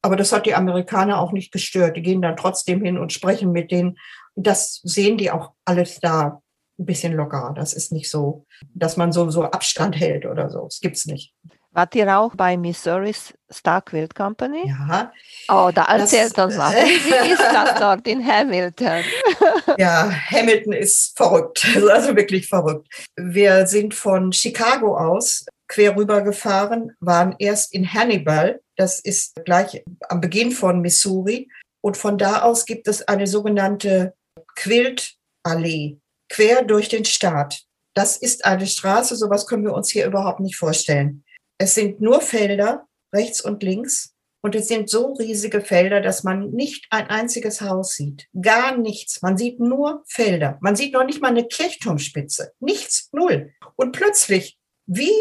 [0.00, 1.96] Aber das hat die Amerikaner auch nicht gestört.
[1.96, 3.98] Die gehen dann trotzdem hin und sprechen mit denen.
[4.36, 6.40] Das sehen die auch alles da
[6.78, 7.52] ein bisschen lockerer.
[7.54, 10.64] Das ist nicht so, dass man so, so Abstand hält oder so.
[10.64, 11.34] Das gibt's nicht.
[11.72, 14.68] Wart ihr auch bei Missouri's Star Quilt Company?
[14.68, 15.12] Ja.
[15.48, 16.74] Oh, da erzählt das, uns was.
[16.74, 19.04] Wie ist das dort in Hamilton?
[19.78, 22.88] ja, Hamilton ist verrückt, also wirklich verrückt.
[23.16, 29.84] Wir sind von Chicago aus quer rüber gefahren, waren erst in Hannibal, das ist gleich
[30.08, 31.50] am Beginn von Missouri.
[31.80, 34.14] Und von da aus gibt es eine sogenannte
[34.56, 37.62] Quiltallee, quer durch den Staat.
[37.94, 41.24] Das ist eine Straße, sowas können wir uns hier überhaupt nicht vorstellen.
[41.58, 44.14] Es sind nur Felder, rechts und links.
[44.40, 48.28] Und es sind so riesige Felder, dass man nicht ein einziges Haus sieht.
[48.40, 49.20] Gar nichts.
[49.20, 50.58] Man sieht nur Felder.
[50.60, 52.52] Man sieht noch nicht mal eine Kirchturmspitze.
[52.60, 53.50] Nichts, null.
[53.74, 55.12] Und plötzlich, wie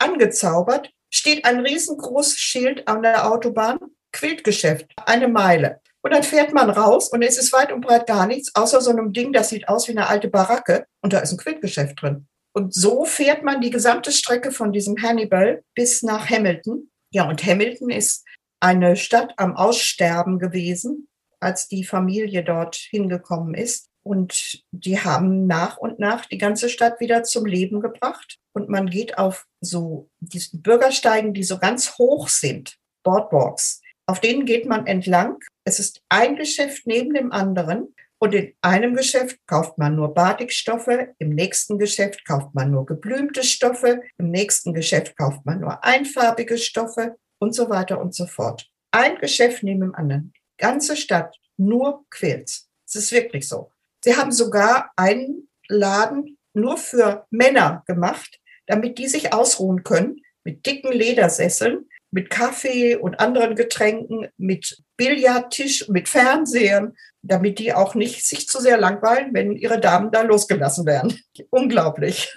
[0.00, 3.78] angezaubert, steht ein riesengroßes Schild an der Autobahn.
[4.12, 5.80] Quiltgeschäft, eine Meile.
[6.02, 8.90] Und dann fährt man raus und es ist weit und breit gar nichts, außer so
[8.90, 12.28] einem Ding, das sieht aus wie eine alte Baracke und da ist ein Quiltgeschäft drin.
[12.56, 16.90] Und so fährt man die gesamte Strecke von diesem Hannibal bis nach Hamilton.
[17.10, 18.24] Ja, und Hamilton ist
[18.60, 21.08] eine Stadt am Aussterben gewesen,
[21.40, 23.88] als die Familie dort hingekommen ist.
[24.04, 28.38] Und die haben nach und nach die ganze Stadt wieder zum Leben gebracht.
[28.52, 33.80] Und man geht auf so diesen Bürgersteigen, die so ganz hoch sind, Boardwalks.
[34.06, 35.38] Auf denen geht man entlang.
[35.64, 37.94] Es ist ein Geschäft neben dem anderen.
[38.24, 43.44] Und in einem Geschäft kauft man nur Batikstoffe, im nächsten Geschäft kauft man nur geblümte
[43.44, 48.66] Stoffe, im nächsten Geschäft kauft man nur einfarbige Stoffe und so weiter und so fort.
[48.92, 50.32] Ein Geschäft neben dem anderen.
[50.56, 52.70] Ganze Stadt, nur Quilts.
[52.86, 53.70] Es ist wirklich so.
[54.02, 60.64] Sie haben sogar einen Laden nur für Männer gemacht, damit die sich ausruhen können, mit
[60.64, 68.24] dicken Ledersesseln, mit Kaffee und anderen Getränken, mit Billardtisch, mit Fernsehern, damit die auch nicht
[68.24, 71.18] sich zu sehr langweilen, wenn ihre Damen da losgelassen werden.
[71.50, 72.34] Unglaublich.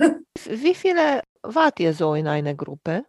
[0.50, 3.06] Wie viele wart ihr so in einer Gruppe?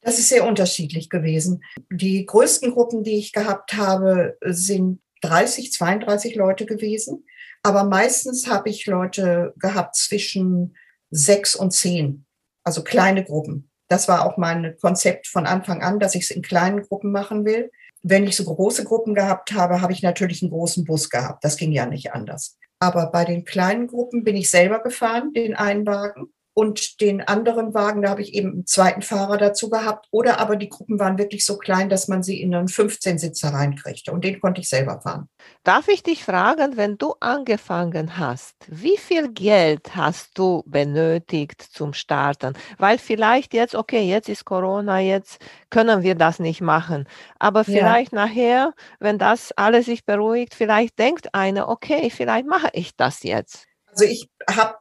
[0.00, 1.62] Das ist sehr unterschiedlich gewesen.
[1.90, 7.24] Die größten Gruppen, die ich gehabt habe, sind 30, 32 Leute gewesen.
[7.62, 10.76] Aber meistens habe ich Leute gehabt zwischen
[11.10, 12.24] sechs und zehn,
[12.62, 13.70] also kleine Gruppen.
[13.88, 17.44] Das war auch mein Konzept von Anfang an, dass ich es in kleinen Gruppen machen
[17.44, 17.70] will.
[18.02, 21.44] Wenn ich so große Gruppen gehabt habe, habe ich natürlich einen großen Bus gehabt.
[21.44, 22.56] Das ging ja nicht anders.
[22.80, 26.32] Aber bei den kleinen Gruppen bin ich selber gefahren, den einen Wagen.
[26.54, 30.08] Und den anderen Wagen, da habe ich eben einen zweiten Fahrer dazu gehabt.
[30.10, 34.10] Oder aber die Gruppen waren wirklich so klein, dass man sie in einen 15-Sitzer reinkriegte.
[34.10, 35.28] Und den konnte ich selber fahren.
[35.68, 41.92] Darf ich dich fragen, wenn du angefangen hast, wie viel Geld hast du benötigt zum
[41.92, 42.54] Starten?
[42.78, 47.06] Weil vielleicht jetzt, okay, jetzt ist Corona, jetzt können wir das nicht machen.
[47.38, 48.24] Aber vielleicht ja.
[48.24, 53.66] nachher, wenn das alles sich beruhigt, vielleicht denkt einer, okay, vielleicht mache ich das jetzt.
[53.88, 54.76] Also ich habe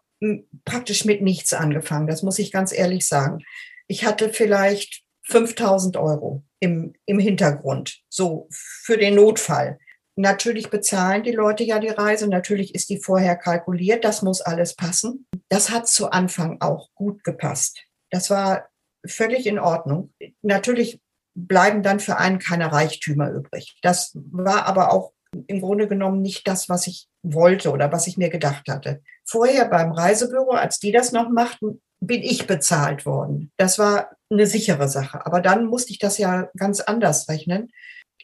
[0.64, 3.39] praktisch mit nichts angefangen, das muss ich ganz ehrlich sagen.
[3.88, 9.80] Ich hatte vielleicht 5000 Euro im, im Hintergrund, so für den Notfall.
[10.20, 14.76] Natürlich bezahlen die Leute ja die Reise, natürlich ist die vorher kalkuliert, das muss alles
[14.76, 15.28] passen.
[15.47, 17.84] Das hat zu Anfang auch gut gepasst.
[18.09, 18.68] Das war
[19.05, 20.11] völlig in Ordnung.
[20.41, 20.99] Natürlich
[21.36, 23.78] bleiben dann für einen keine Reichtümer übrig.
[23.84, 25.13] Das war aber auch
[25.45, 29.03] im Grunde genommen nicht das, was ich wollte oder was ich mir gedacht hatte.
[29.24, 33.51] Vorher beim Reisebüro, als die das noch machten, bin ich bezahlt worden.
[33.57, 35.26] Das war eine sichere Sache.
[35.28, 37.72] Aber dann musste ich das ja ganz anders rechnen.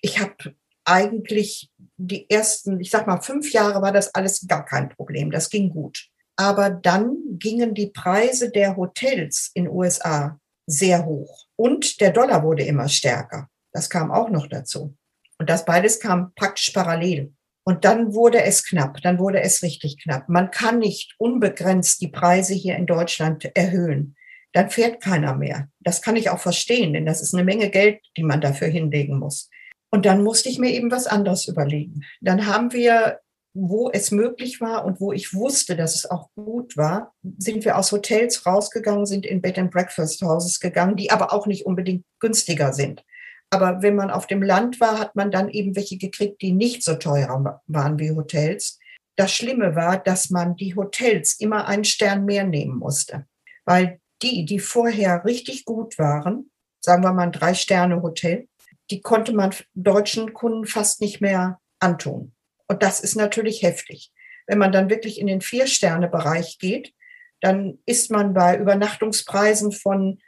[0.01, 0.55] Ich habe
[0.85, 5.31] eigentlich die ersten, ich sag mal, fünf Jahre war das alles gar kein Problem.
[5.31, 6.07] Das ging gut.
[6.35, 12.63] Aber dann gingen die Preise der Hotels in USA sehr hoch und der Dollar wurde
[12.63, 13.49] immer stärker.
[13.71, 14.95] Das kam auch noch dazu.
[15.37, 17.33] Und das beides kam praktisch parallel.
[17.65, 20.27] Und dann wurde es knapp, dann wurde es richtig knapp.
[20.27, 24.15] Man kann nicht unbegrenzt die Preise hier in Deutschland erhöhen.
[24.51, 25.69] Dann fährt keiner mehr.
[25.79, 29.17] Das kann ich auch verstehen, denn das ist eine Menge Geld, die man dafür hinlegen
[29.17, 29.49] muss.
[29.93, 32.01] Und dann musste ich mir eben was anderes überlegen.
[32.19, 33.19] Dann haben wir,
[33.53, 37.77] wo es möglich war und wo ich wusste, dass es auch gut war, sind wir
[37.77, 42.05] aus Hotels rausgegangen, sind in Bed and Breakfast Houses gegangen, die aber auch nicht unbedingt
[42.19, 43.05] günstiger sind.
[43.51, 46.81] Aber wenn man auf dem Land war, hat man dann eben welche gekriegt, die nicht
[46.81, 48.79] so teuer waren wie Hotels.
[49.15, 53.27] Das Schlimme war, dass man die Hotels immer einen Stern mehr nehmen musste,
[53.63, 56.49] weil die, die vorher richtig gut waren,
[56.83, 58.47] sagen wir mal ein Drei-Sterne-Hotel,
[58.93, 62.35] die konnte man deutschen Kunden fast nicht mehr antun.
[62.67, 64.13] Und das ist natürlich heftig.
[64.45, 66.93] Wenn man dann wirklich in den Vier-Sterne-Bereich geht,
[67.41, 70.19] dann ist man bei Übernachtungspreisen von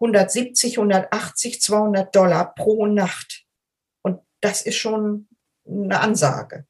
[0.00, 3.44] 170, 180, 200 Dollar pro Nacht.
[4.00, 5.28] Und das ist schon
[5.68, 6.64] eine Ansage.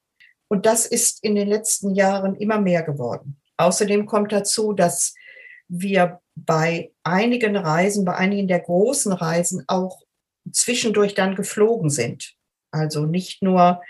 [0.49, 3.41] Und das ist in den letzten Jahren immer mehr geworden.
[3.59, 5.15] Außerdem kommt dazu, dass
[5.69, 10.04] wir bei einigen Reisen, bei einigen der großen Reisen auch
[10.53, 12.35] zwischendurch dann geflogen sind.
[12.71, 13.83] Also nicht nur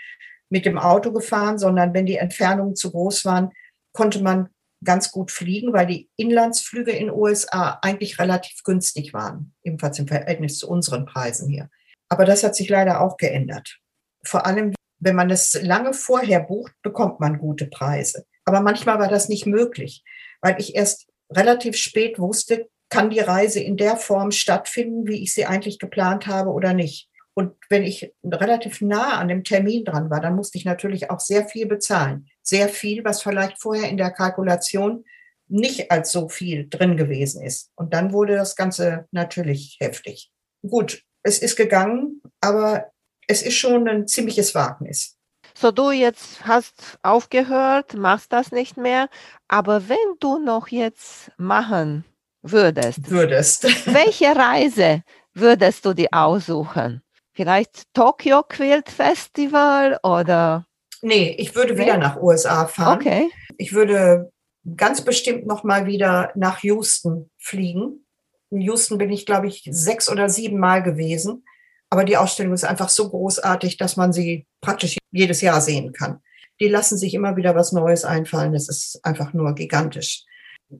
[0.49, 3.51] mit dem Auto gefahren, sondern wenn die Entfernungen zu groß waren,
[3.93, 4.49] konnte man
[4.83, 10.59] ganz gut fliegen, weil die Inlandsflüge in USA eigentlich relativ günstig waren, ebenfalls im Verhältnis
[10.59, 11.69] zu unseren Preisen hier.
[12.09, 13.79] Aber das hat sich leider auch geändert.
[14.23, 18.25] Vor allem, wenn man es lange vorher bucht, bekommt man gute Preise.
[18.45, 20.03] Aber manchmal war das nicht möglich,
[20.41, 25.33] weil ich erst relativ spät wusste, kann die Reise in der Form stattfinden, wie ich
[25.33, 27.09] sie eigentlich geplant habe oder nicht.
[27.33, 31.19] Und wenn ich relativ nah an dem Termin dran war, dann musste ich natürlich auch
[31.19, 32.27] sehr viel bezahlen.
[32.41, 35.03] Sehr viel, was vielleicht vorher in der Kalkulation
[35.47, 37.71] nicht als so viel drin gewesen ist.
[37.75, 40.31] Und dann wurde das Ganze natürlich heftig.
[40.67, 42.91] Gut, es ist gegangen, aber
[43.27, 45.17] es ist schon ein ziemliches Wagnis.
[45.53, 49.09] So, du jetzt hast aufgehört, machst das nicht mehr,
[49.47, 52.05] aber wenn du noch jetzt machen
[52.51, 53.63] würdest, würdest.
[53.93, 57.01] welche Reise würdest du dir aussuchen?
[57.33, 60.65] Vielleicht Tokyo Quilt Festival oder?
[61.01, 62.99] Nee, ich würde wieder nach USA fahren.
[62.99, 63.29] Okay.
[63.57, 64.31] Ich würde
[64.75, 68.05] ganz bestimmt noch mal wieder nach Houston fliegen.
[68.49, 71.43] In Houston bin ich, glaube ich, sechs oder sieben Mal gewesen.
[71.89, 76.21] Aber die Ausstellung ist einfach so großartig, dass man sie praktisch jedes Jahr sehen kann.
[76.59, 78.53] Die lassen sich immer wieder was Neues einfallen.
[78.53, 80.23] Das ist einfach nur gigantisch.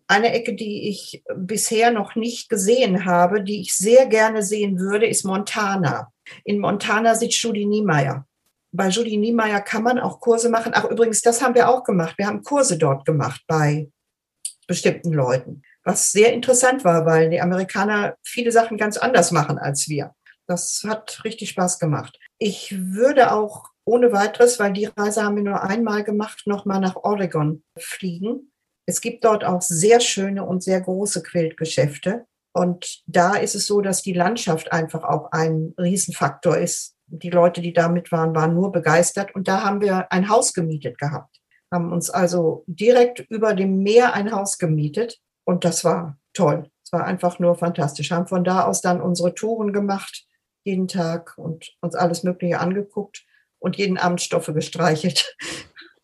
[0.08, 5.06] Eine Ecke, die ich bisher noch nicht gesehen habe, die ich sehr gerne sehen würde,
[5.06, 6.12] ist Montana.
[6.44, 8.26] In Montana sitzt Judy Niemeyer.
[8.72, 10.72] Bei Judy Niemeyer kann man auch Kurse machen.
[10.76, 12.18] Ach, übrigens, das haben wir auch gemacht.
[12.18, 13.90] Wir haben Kurse dort gemacht bei
[14.68, 15.62] bestimmten Leuten.
[15.84, 20.14] Was sehr interessant war, weil die Amerikaner viele Sachen ganz anders machen als wir.
[20.48, 22.20] Das hat richtig Spaß gemacht.
[22.38, 26.96] Ich würde auch ohne weiteres, weil die Reise haben wir nur einmal gemacht, nochmal nach
[26.96, 28.52] Oregon fliegen.
[28.86, 32.26] Es gibt dort auch sehr schöne und sehr große Quiltgeschäfte.
[32.54, 36.96] Und da ist es so, dass die Landschaft einfach auch ein Riesenfaktor ist.
[37.08, 39.36] Die Leute, die da mit waren, waren nur begeistert.
[39.36, 41.42] Und da haben wir ein Haus gemietet gehabt.
[41.72, 45.20] Haben uns also direkt über dem Meer ein Haus gemietet.
[45.44, 46.70] Und das war toll.
[46.84, 48.12] Es war einfach nur fantastisch.
[48.12, 50.26] Haben von da aus dann unsere Touren gemacht,
[50.64, 53.26] jeden Tag und uns alles Mögliche angeguckt
[53.60, 55.36] und jeden Abend Stoffe gestreichelt.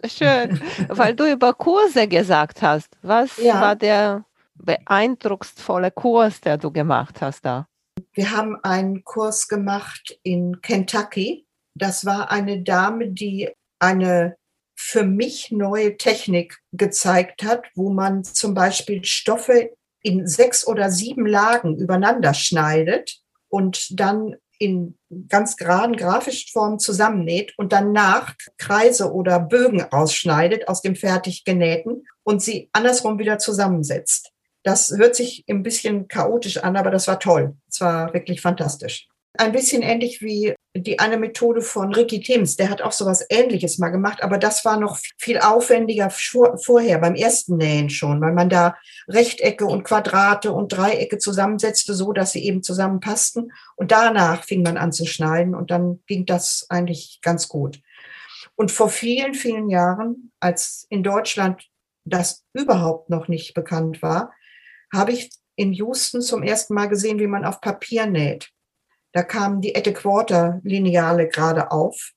[0.06, 2.97] Schön, weil du über Kurse gesagt hast.
[3.02, 3.62] Was ja.
[3.62, 4.26] war der
[4.56, 7.68] beeindrucksvolle Kurs, der du gemacht hast da?
[8.14, 11.45] Wir haben einen Kurs gemacht in Kentucky.
[11.76, 13.49] Das war eine Dame, die
[13.80, 14.36] eine
[14.76, 19.72] für mich neue Technik gezeigt hat, wo man zum Beispiel Stoffe
[20.02, 24.95] in sechs oder sieben Lagen übereinander schneidet und dann in
[25.28, 32.03] ganz geraden grafischen Formen zusammennäht und danach Kreise oder Bögen ausschneidet aus dem fertig genähten
[32.22, 34.32] und sie andersrum wieder zusammensetzt.
[34.64, 37.55] Das hört sich ein bisschen chaotisch an, aber das war toll.
[37.68, 39.07] Es war wirklich fantastisch.
[39.36, 42.55] Ein bisschen ähnlich wie die eine Methode von Ricky Timms.
[42.55, 46.99] Der hat auch so was Ähnliches mal gemacht, aber das war noch viel aufwendiger vorher,
[46.99, 48.76] beim ersten Nähen schon, weil man da
[49.07, 53.51] Rechtecke und Quadrate und Dreiecke zusammensetzte, so dass sie eben zusammenpassten.
[53.76, 57.82] Und danach fing man an zu schneiden und dann ging das eigentlich ganz gut.
[58.55, 61.63] Und vor vielen, vielen Jahren, als in Deutschland
[62.05, 64.34] das überhaupt noch nicht bekannt war,
[64.93, 68.51] habe ich in Houston zum ersten Mal gesehen, wie man auf Papier näht.
[69.14, 72.12] Da kamen die Ette Quarter Lineale gerade auf.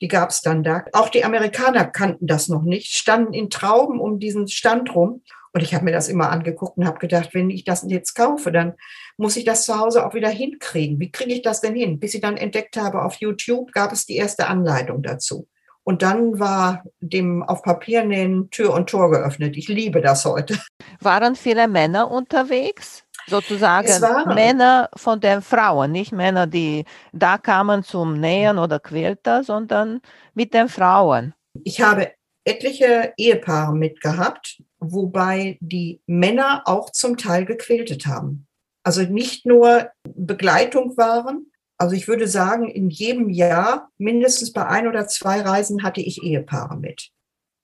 [0.00, 0.84] Die gab es dann da.
[0.92, 5.22] Auch die Amerikaner kannten das noch nicht, standen in Trauben um diesen Stand rum.
[5.52, 8.50] Und ich habe mir das immer angeguckt und habe gedacht, wenn ich das jetzt kaufe,
[8.50, 8.74] dann
[9.16, 10.98] muss ich das zu Hause auch wieder hinkriegen.
[10.98, 12.00] Wie kriege ich das denn hin?
[12.00, 15.46] Bis ich dann entdeckt habe, auf YouTube gab es die erste Anleitung dazu.
[15.84, 19.56] Und dann war dem auf Papier nähen Tür und Tor geöffnet.
[19.56, 20.58] Ich liebe das heute.
[21.00, 23.03] Waren viele Männer unterwegs?
[23.26, 23.88] Sozusagen
[24.34, 30.00] Männer von den Frauen, nicht Männer, die da kamen zum Nähen oder Quilter, sondern
[30.34, 31.34] mit den Frauen.
[31.62, 32.12] Ich habe
[32.44, 38.46] etliche Ehepaare mitgehabt, wobei die Männer auch zum Teil gequiltet haben.
[38.82, 41.46] Also nicht nur Begleitung waren,
[41.78, 46.22] also ich würde sagen, in jedem Jahr mindestens bei ein oder zwei Reisen hatte ich
[46.22, 47.10] Ehepaare mit.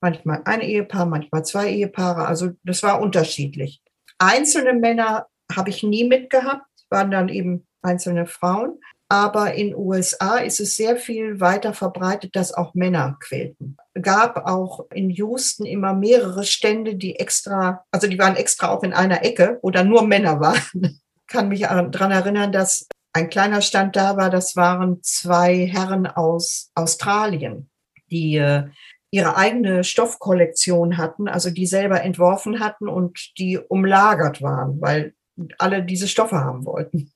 [0.01, 2.27] Manchmal ein Ehepaar, manchmal zwei Ehepaare.
[2.27, 3.83] Also das war unterschiedlich.
[4.19, 8.79] Einzelne Männer habe ich nie mitgehabt, waren dann eben einzelne Frauen.
[9.09, 13.77] Aber in USA ist es sehr viel weiter verbreitet, dass auch Männer quälten.
[14.01, 18.93] Gab auch in Houston immer mehrere Stände, die extra, also die waren extra auch in
[18.93, 21.01] einer Ecke, wo dann nur Männer waren.
[21.27, 26.71] Kann mich daran erinnern, dass ein kleiner Stand da war, das waren zwei Herren aus
[26.77, 27.69] Australien,
[28.11, 28.69] die äh,
[29.11, 35.15] ihre eigene Stoffkollektion hatten, also die selber entworfen hatten und die umlagert waren, weil
[35.59, 37.13] alle diese Stoffe haben wollten.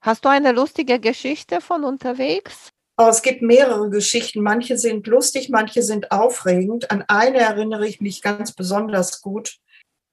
[0.00, 2.70] Hast du eine lustige Geschichte von unterwegs?
[2.96, 4.42] Oh, es gibt mehrere Geschichten.
[4.42, 6.90] Manche sind lustig, manche sind aufregend.
[6.90, 9.58] An eine erinnere ich mich ganz besonders gut.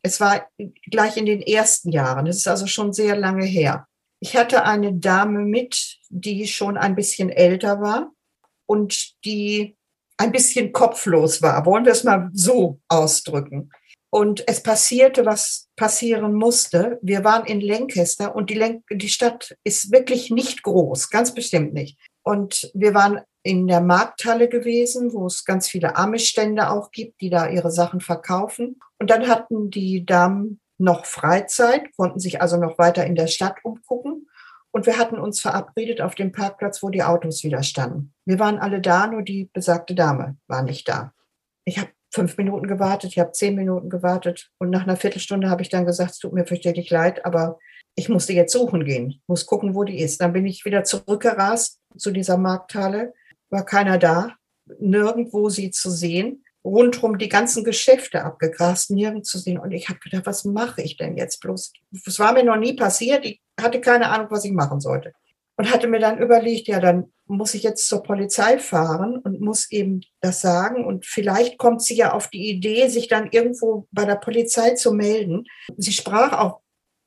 [0.04, 0.48] Es war
[0.91, 2.28] gleich in den ersten Jahren.
[2.28, 3.88] Es ist also schon sehr lange her.
[4.20, 8.12] Ich hatte eine Dame mit, die schon ein bisschen älter war
[8.68, 9.76] und die
[10.18, 11.66] ein bisschen kopflos war.
[11.66, 13.72] Wollen wir es mal so ausdrücken?
[14.16, 16.99] Und es passierte, was passieren musste.
[17.01, 21.74] Wir waren in Lancaster und die, Len die Stadt ist wirklich nicht groß, ganz bestimmt
[21.74, 21.99] nicht.
[22.24, 27.30] Und wir waren in der Markthalle gewesen, wo es ganz viele Amish-Stände auch gibt, die
[27.30, 28.80] da ihre Sachen verkaufen.
[28.99, 33.57] Und dann hatten die Damen noch Freizeit, konnten sich also noch weiter in der Stadt
[33.66, 34.30] umgucken.
[34.72, 38.13] Und wir hatten uns verabredet auf dem Parkplatz, wo die Autos wieder standen.
[38.24, 41.11] Wir waren alle da, nur die besagte Dame war nicht da.
[41.66, 45.61] Ich habe fünf Minuten gewartet, ich habe zehn Minuten gewartet und nach einer Viertelstunde habe
[45.61, 47.59] ich dann gesagt, es tut mir fürchterlich leid, aber
[47.95, 50.22] ich musste jetzt suchen gehen, muss gucken, wo die ist.
[50.22, 53.13] Dann bin ich wieder zurückgerast zu dieser Markthalle,
[53.49, 54.34] war keiner da,
[54.80, 59.59] nirgendwo sie zu sehen rundherum die ganzen Geschäfte abgegrast, nirgends zu sehen.
[59.59, 61.72] Und ich habe gedacht, was mache ich denn jetzt bloß?
[62.05, 63.24] Das war mir noch nie passiert.
[63.24, 65.13] Ich hatte keine Ahnung, was ich machen sollte.
[65.57, 69.71] Und hatte mir dann überlegt, ja, dann muss ich jetzt zur Polizei fahren und muss
[69.71, 70.86] eben das sagen.
[70.86, 74.93] Und vielleicht kommt sie ja auf die Idee, sich dann irgendwo bei der Polizei zu
[74.93, 75.45] melden.
[75.78, 76.61] Sie sprach auch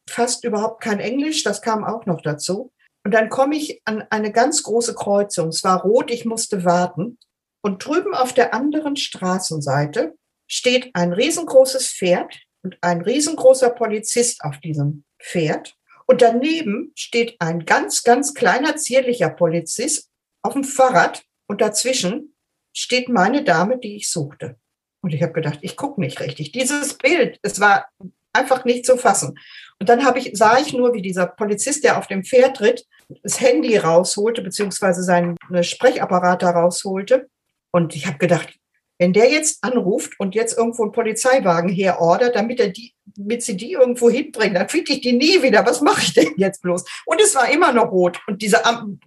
[0.09, 2.73] fast überhaupt kein Englisch, das kam auch noch dazu.
[3.05, 5.49] Und dann komme ich an eine ganz große Kreuzung.
[5.49, 7.19] Es war rot, ich musste warten.
[7.63, 10.15] Und drüben auf der anderen Straßenseite
[10.47, 15.75] steht ein riesengroßes Pferd und ein riesengroßer Polizist auf diesem Pferd.
[16.07, 20.08] Und daneben steht ein ganz, ganz kleiner, zierlicher Polizist
[20.43, 21.23] auf dem Fahrrad.
[21.47, 22.35] Und dazwischen
[22.75, 24.57] steht meine Dame, die ich suchte.
[25.03, 26.53] Und ich habe gedacht, ich gucke nicht richtig.
[26.53, 27.87] Dieses Bild, es war
[28.33, 29.39] einfach nicht zu fassen.
[29.81, 32.85] Und dann ich, sah ich nur, wie dieser Polizist, der auf dem Pferd ritt,
[33.23, 37.29] das Handy rausholte, beziehungsweise seinen Sprechapparat da rausholte
[37.71, 38.59] und ich habe gedacht,
[38.99, 43.57] wenn der jetzt anruft und jetzt irgendwo einen Polizeiwagen herordert, damit er die, damit sie
[43.57, 45.67] die irgendwo hinbringen, dann finde ich die nie wieder.
[45.67, 46.85] Was mache ich denn jetzt bloß?
[47.05, 48.63] Und es war immer noch rot und diese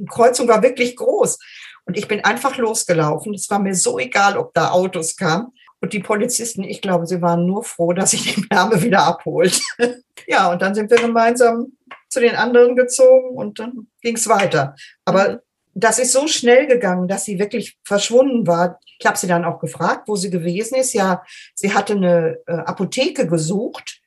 [0.09, 1.39] Kreuzung war wirklich groß.
[1.85, 3.33] Und ich bin einfach losgelaufen.
[3.33, 5.47] Es war mir so egal, ob da Autos kamen.
[5.79, 9.59] Und die Polizisten, ich glaube, sie waren nur froh, dass ich die Wärme wieder abholt.
[10.27, 11.73] ja, und dann sind wir gemeinsam
[12.07, 14.75] zu den anderen gezogen und dann ging es weiter.
[15.05, 15.41] Aber
[15.73, 18.79] das ist so schnell gegangen, dass sie wirklich verschwunden war.
[18.99, 20.93] Ich habe sie dann auch gefragt, wo sie gewesen ist.
[20.93, 21.23] Ja,
[21.55, 24.00] sie hatte eine äh, Apotheke gesucht,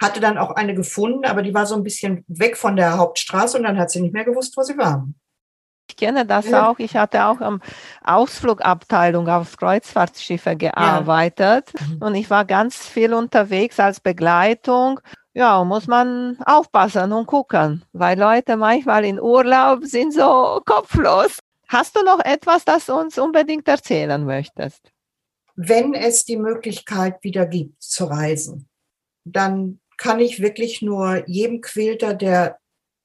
[0.00, 3.58] hatte dann auch eine gefunden, aber die war so ein bisschen weg von der Hauptstraße
[3.58, 5.06] und dann hat sie nicht mehr gewusst, wo sie war.
[5.90, 6.68] Ich kenne das ja.
[6.68, 6.78] auch.
[6.78, 7.60] Ich hatte auch am
[8.04, 11.86] Ausflugabteilung auf Kreuzfahrtschiffe gearbeitet ja.
[11.86, 12.02] Mhm.
[12.02, 15.00] und ich war ganz viel unterwegs als Begleitung
[15.34, 21.38] Ja, muss man aufpassen und gucken, weil Leute manchmal in Urlaub sind so kopflos.
[21.68, 24.90] Hast du noch etwas, das du uns unbedingt erzählen möchtest?
[25.54, 28.68] Wenn es die Möglichkeit wieder gibt zu reisen,
[29.24, 32.58] dann kann ich wirklich nur jedem Quilter, der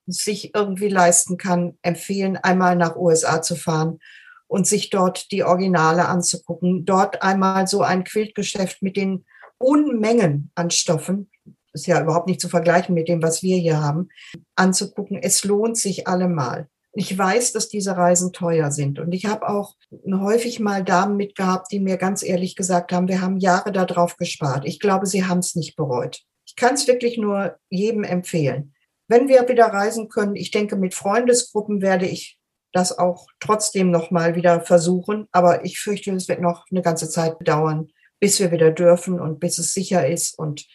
[0.05, 3.99] sich irgendwie leisten kann, empfehlen, einmal nach USA zu fahren
[4.47, 6.85] und sich dort die Originale anzugucken.
[6.85, 9.25] Dort einmal so ein Quiltgeschäft mit den
[9.57, 11.29] Unmengen an Stoffen,
[11.73, 14.09] ist ja überhaupt nicht zu vergleichen mit dem, was wir hier haben,
[14.55, 15.17] anzugucken.
[15.17, 16.67] Es lohnt sich allemal.
[16.95, 18.99] Ich weiß, dass diese Reisen teuer sind.
[18.99, 19.75] Und ich habe auch
[20.05, 24.65] häufig mal Damen mitgehabt, die mir ganz ehrlich gesagt haben, wir haben Jahre darauf gespart.
[24.65, 26.23] Ich glaube, sie haben es nicht bereut.
[26.53, 28.75] Ich kann es wirklich nur jedem empfehlen.
[29.07, 32.37] Wenn wir wieder reisen können, ich denke, mit Freundesgruppen werde ich
[32.73, 35.27] das auch trotzdem noch mal wieder versuchen.
[35.31, 37.89] Aber ich fürchte, es wird noch eine ganze Zeit dauern,
[38.19, 40.65] bis wir wieder dürfen und bis es sicher ist und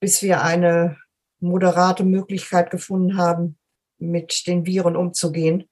[0.00, 0.98] bis wir eine
[1.40, 3.58] moderate Möglichkeit gefunden haben,
[3.98, 5.68] mit den Viren umzugehen.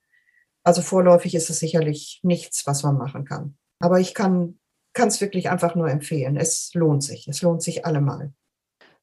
[0.65, 3.57] Also vorläufig ist es sicherlich nichts, was man machen kann.
[3.79, 4.59] Aber ich kann
[4.95, 6.37] es wirklich einfach nur empfehlen.
[6.37, 7.29] Es lohnt sich.
[7.29, 8.33] Es lohnt sich allemal.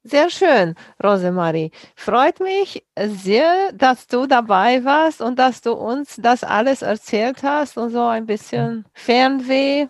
[0.03, 1.71] Sehr schön, Rosemarie.
[1.95, 7.77] Freut mich sehr, dass du dabei warst und dass du uns das alles erzählt hast
[7.77, 9.87] und so ein bisschen Fernweh.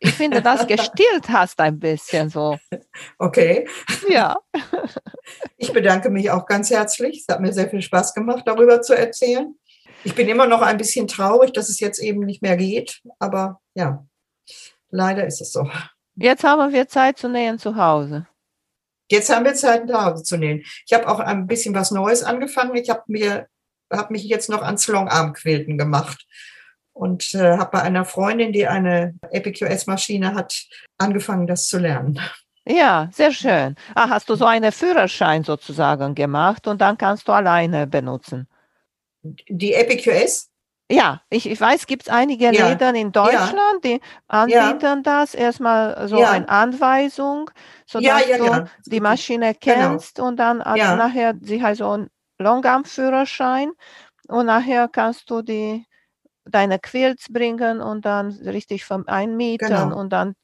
[0.00, 2.58] Ich finde, das gestillt hast ein bisschen so.
[3.18, 3.66] Okay.
[4.08, 4.36] Ja.
[5.56, 7.20] Ich bedanke mich auch ganz herzlich.
[7.20, 9.54] Es hat mir sehr viel Spaß gemacht, darüber zu erzählen.
[10.02, 13.00] Ich bin immer noch ein bisschen traurig, dass es jetzt eben nicht mehr geht.
[13.20, 14.04] Aber ja,
[14.90, 15.70] leider ist es so.
[16.16, 18.26] Jetzt haben wir Zeit zu nähen zu Hause.
[19.12, 20.64] Jetzt haben wir Zeit, nach Hause zu nähen.
[20.86, 22.74] Ich habe auch ein bisschen was Neues angefangen.
[22.76, 23.46] Ich habe mir
[23.92, 26.26] habe mich jetzt noch ans Longarmquilten gemacht
[26.94, 30.64] und äh, habe bei einer Freundin, die eine EPQS-Maschine hat,
[30.96, 32.18] angefangen, das zu lernen.
[32.64, 33.76] Ja, sehr schön.
[33.94, 38.48] Ah, hast du so einen Führerschein sozusagen gemacht und dann kannst du alleine benutzen?
[39.22, 40.51] Die EPQS?
[40.92, 42.68] Ja, ich, ich weiß, gibt es einige ja.
[42.68, 45.34] Läden in Deutschland, die anbieten das.
[45.34, 47.50] Erstmal so eine Anweisung,
[47.86, 49.90] sodass du die Maschine genau.
[49.90, 50.28] kennst genau.
[50.28, 53.72] und dann also nachher, sie hat so einen Longarm-Führerschein
[54.28, 55.86] und nachher kannst du die
[56.44, 59.96] deine Quilts bringen und dann richtig vom einmieten genau.
[59.98, 60.34] und dann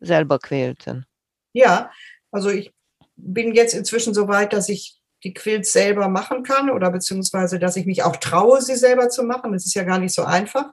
[0.00, 1.04] selber quilten.
[1.52, 1.90] Ja,
[2.30, 2.72] also ich
[3.16, 7.76] bin jetzt inzwischen so weit, dass ich die Quilts selber machen kann oder beziehungsweise, dass
[7.76, 9.52] ich mich auch traue, sie selber zu machen.
[9.52, 10.70] Das ist ja gar nicht so einfach.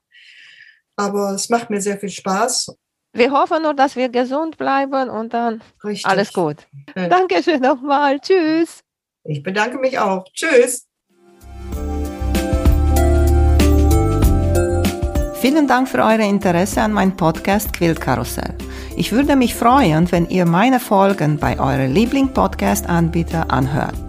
[0.96, 2.76] Aber es macht mir sehr viel Spaß.
[3.14, 6.06] Wir hoffen nur, dass wir gesund bleiben und dann Richtig.
[6.06, 6.68] alles gut.
[6.96, 7.08] Ja.
[7.08, 8.20] Dankeschön nochmal.
[8.20, 8.82] Tschüss.
[9.24, 10.26] Ich bedanke mich auch.
[10.34, 10.86] Tschüss.
[15.36, 18.56] Vielen Dank für euer Interesse an meinem Podcast Quiltkarussell.
[18.98, 24.09] Ich würde mich freuen, wenn ihr meine Folgen bei eurem Liebling-Podcast-Anbieter anhört.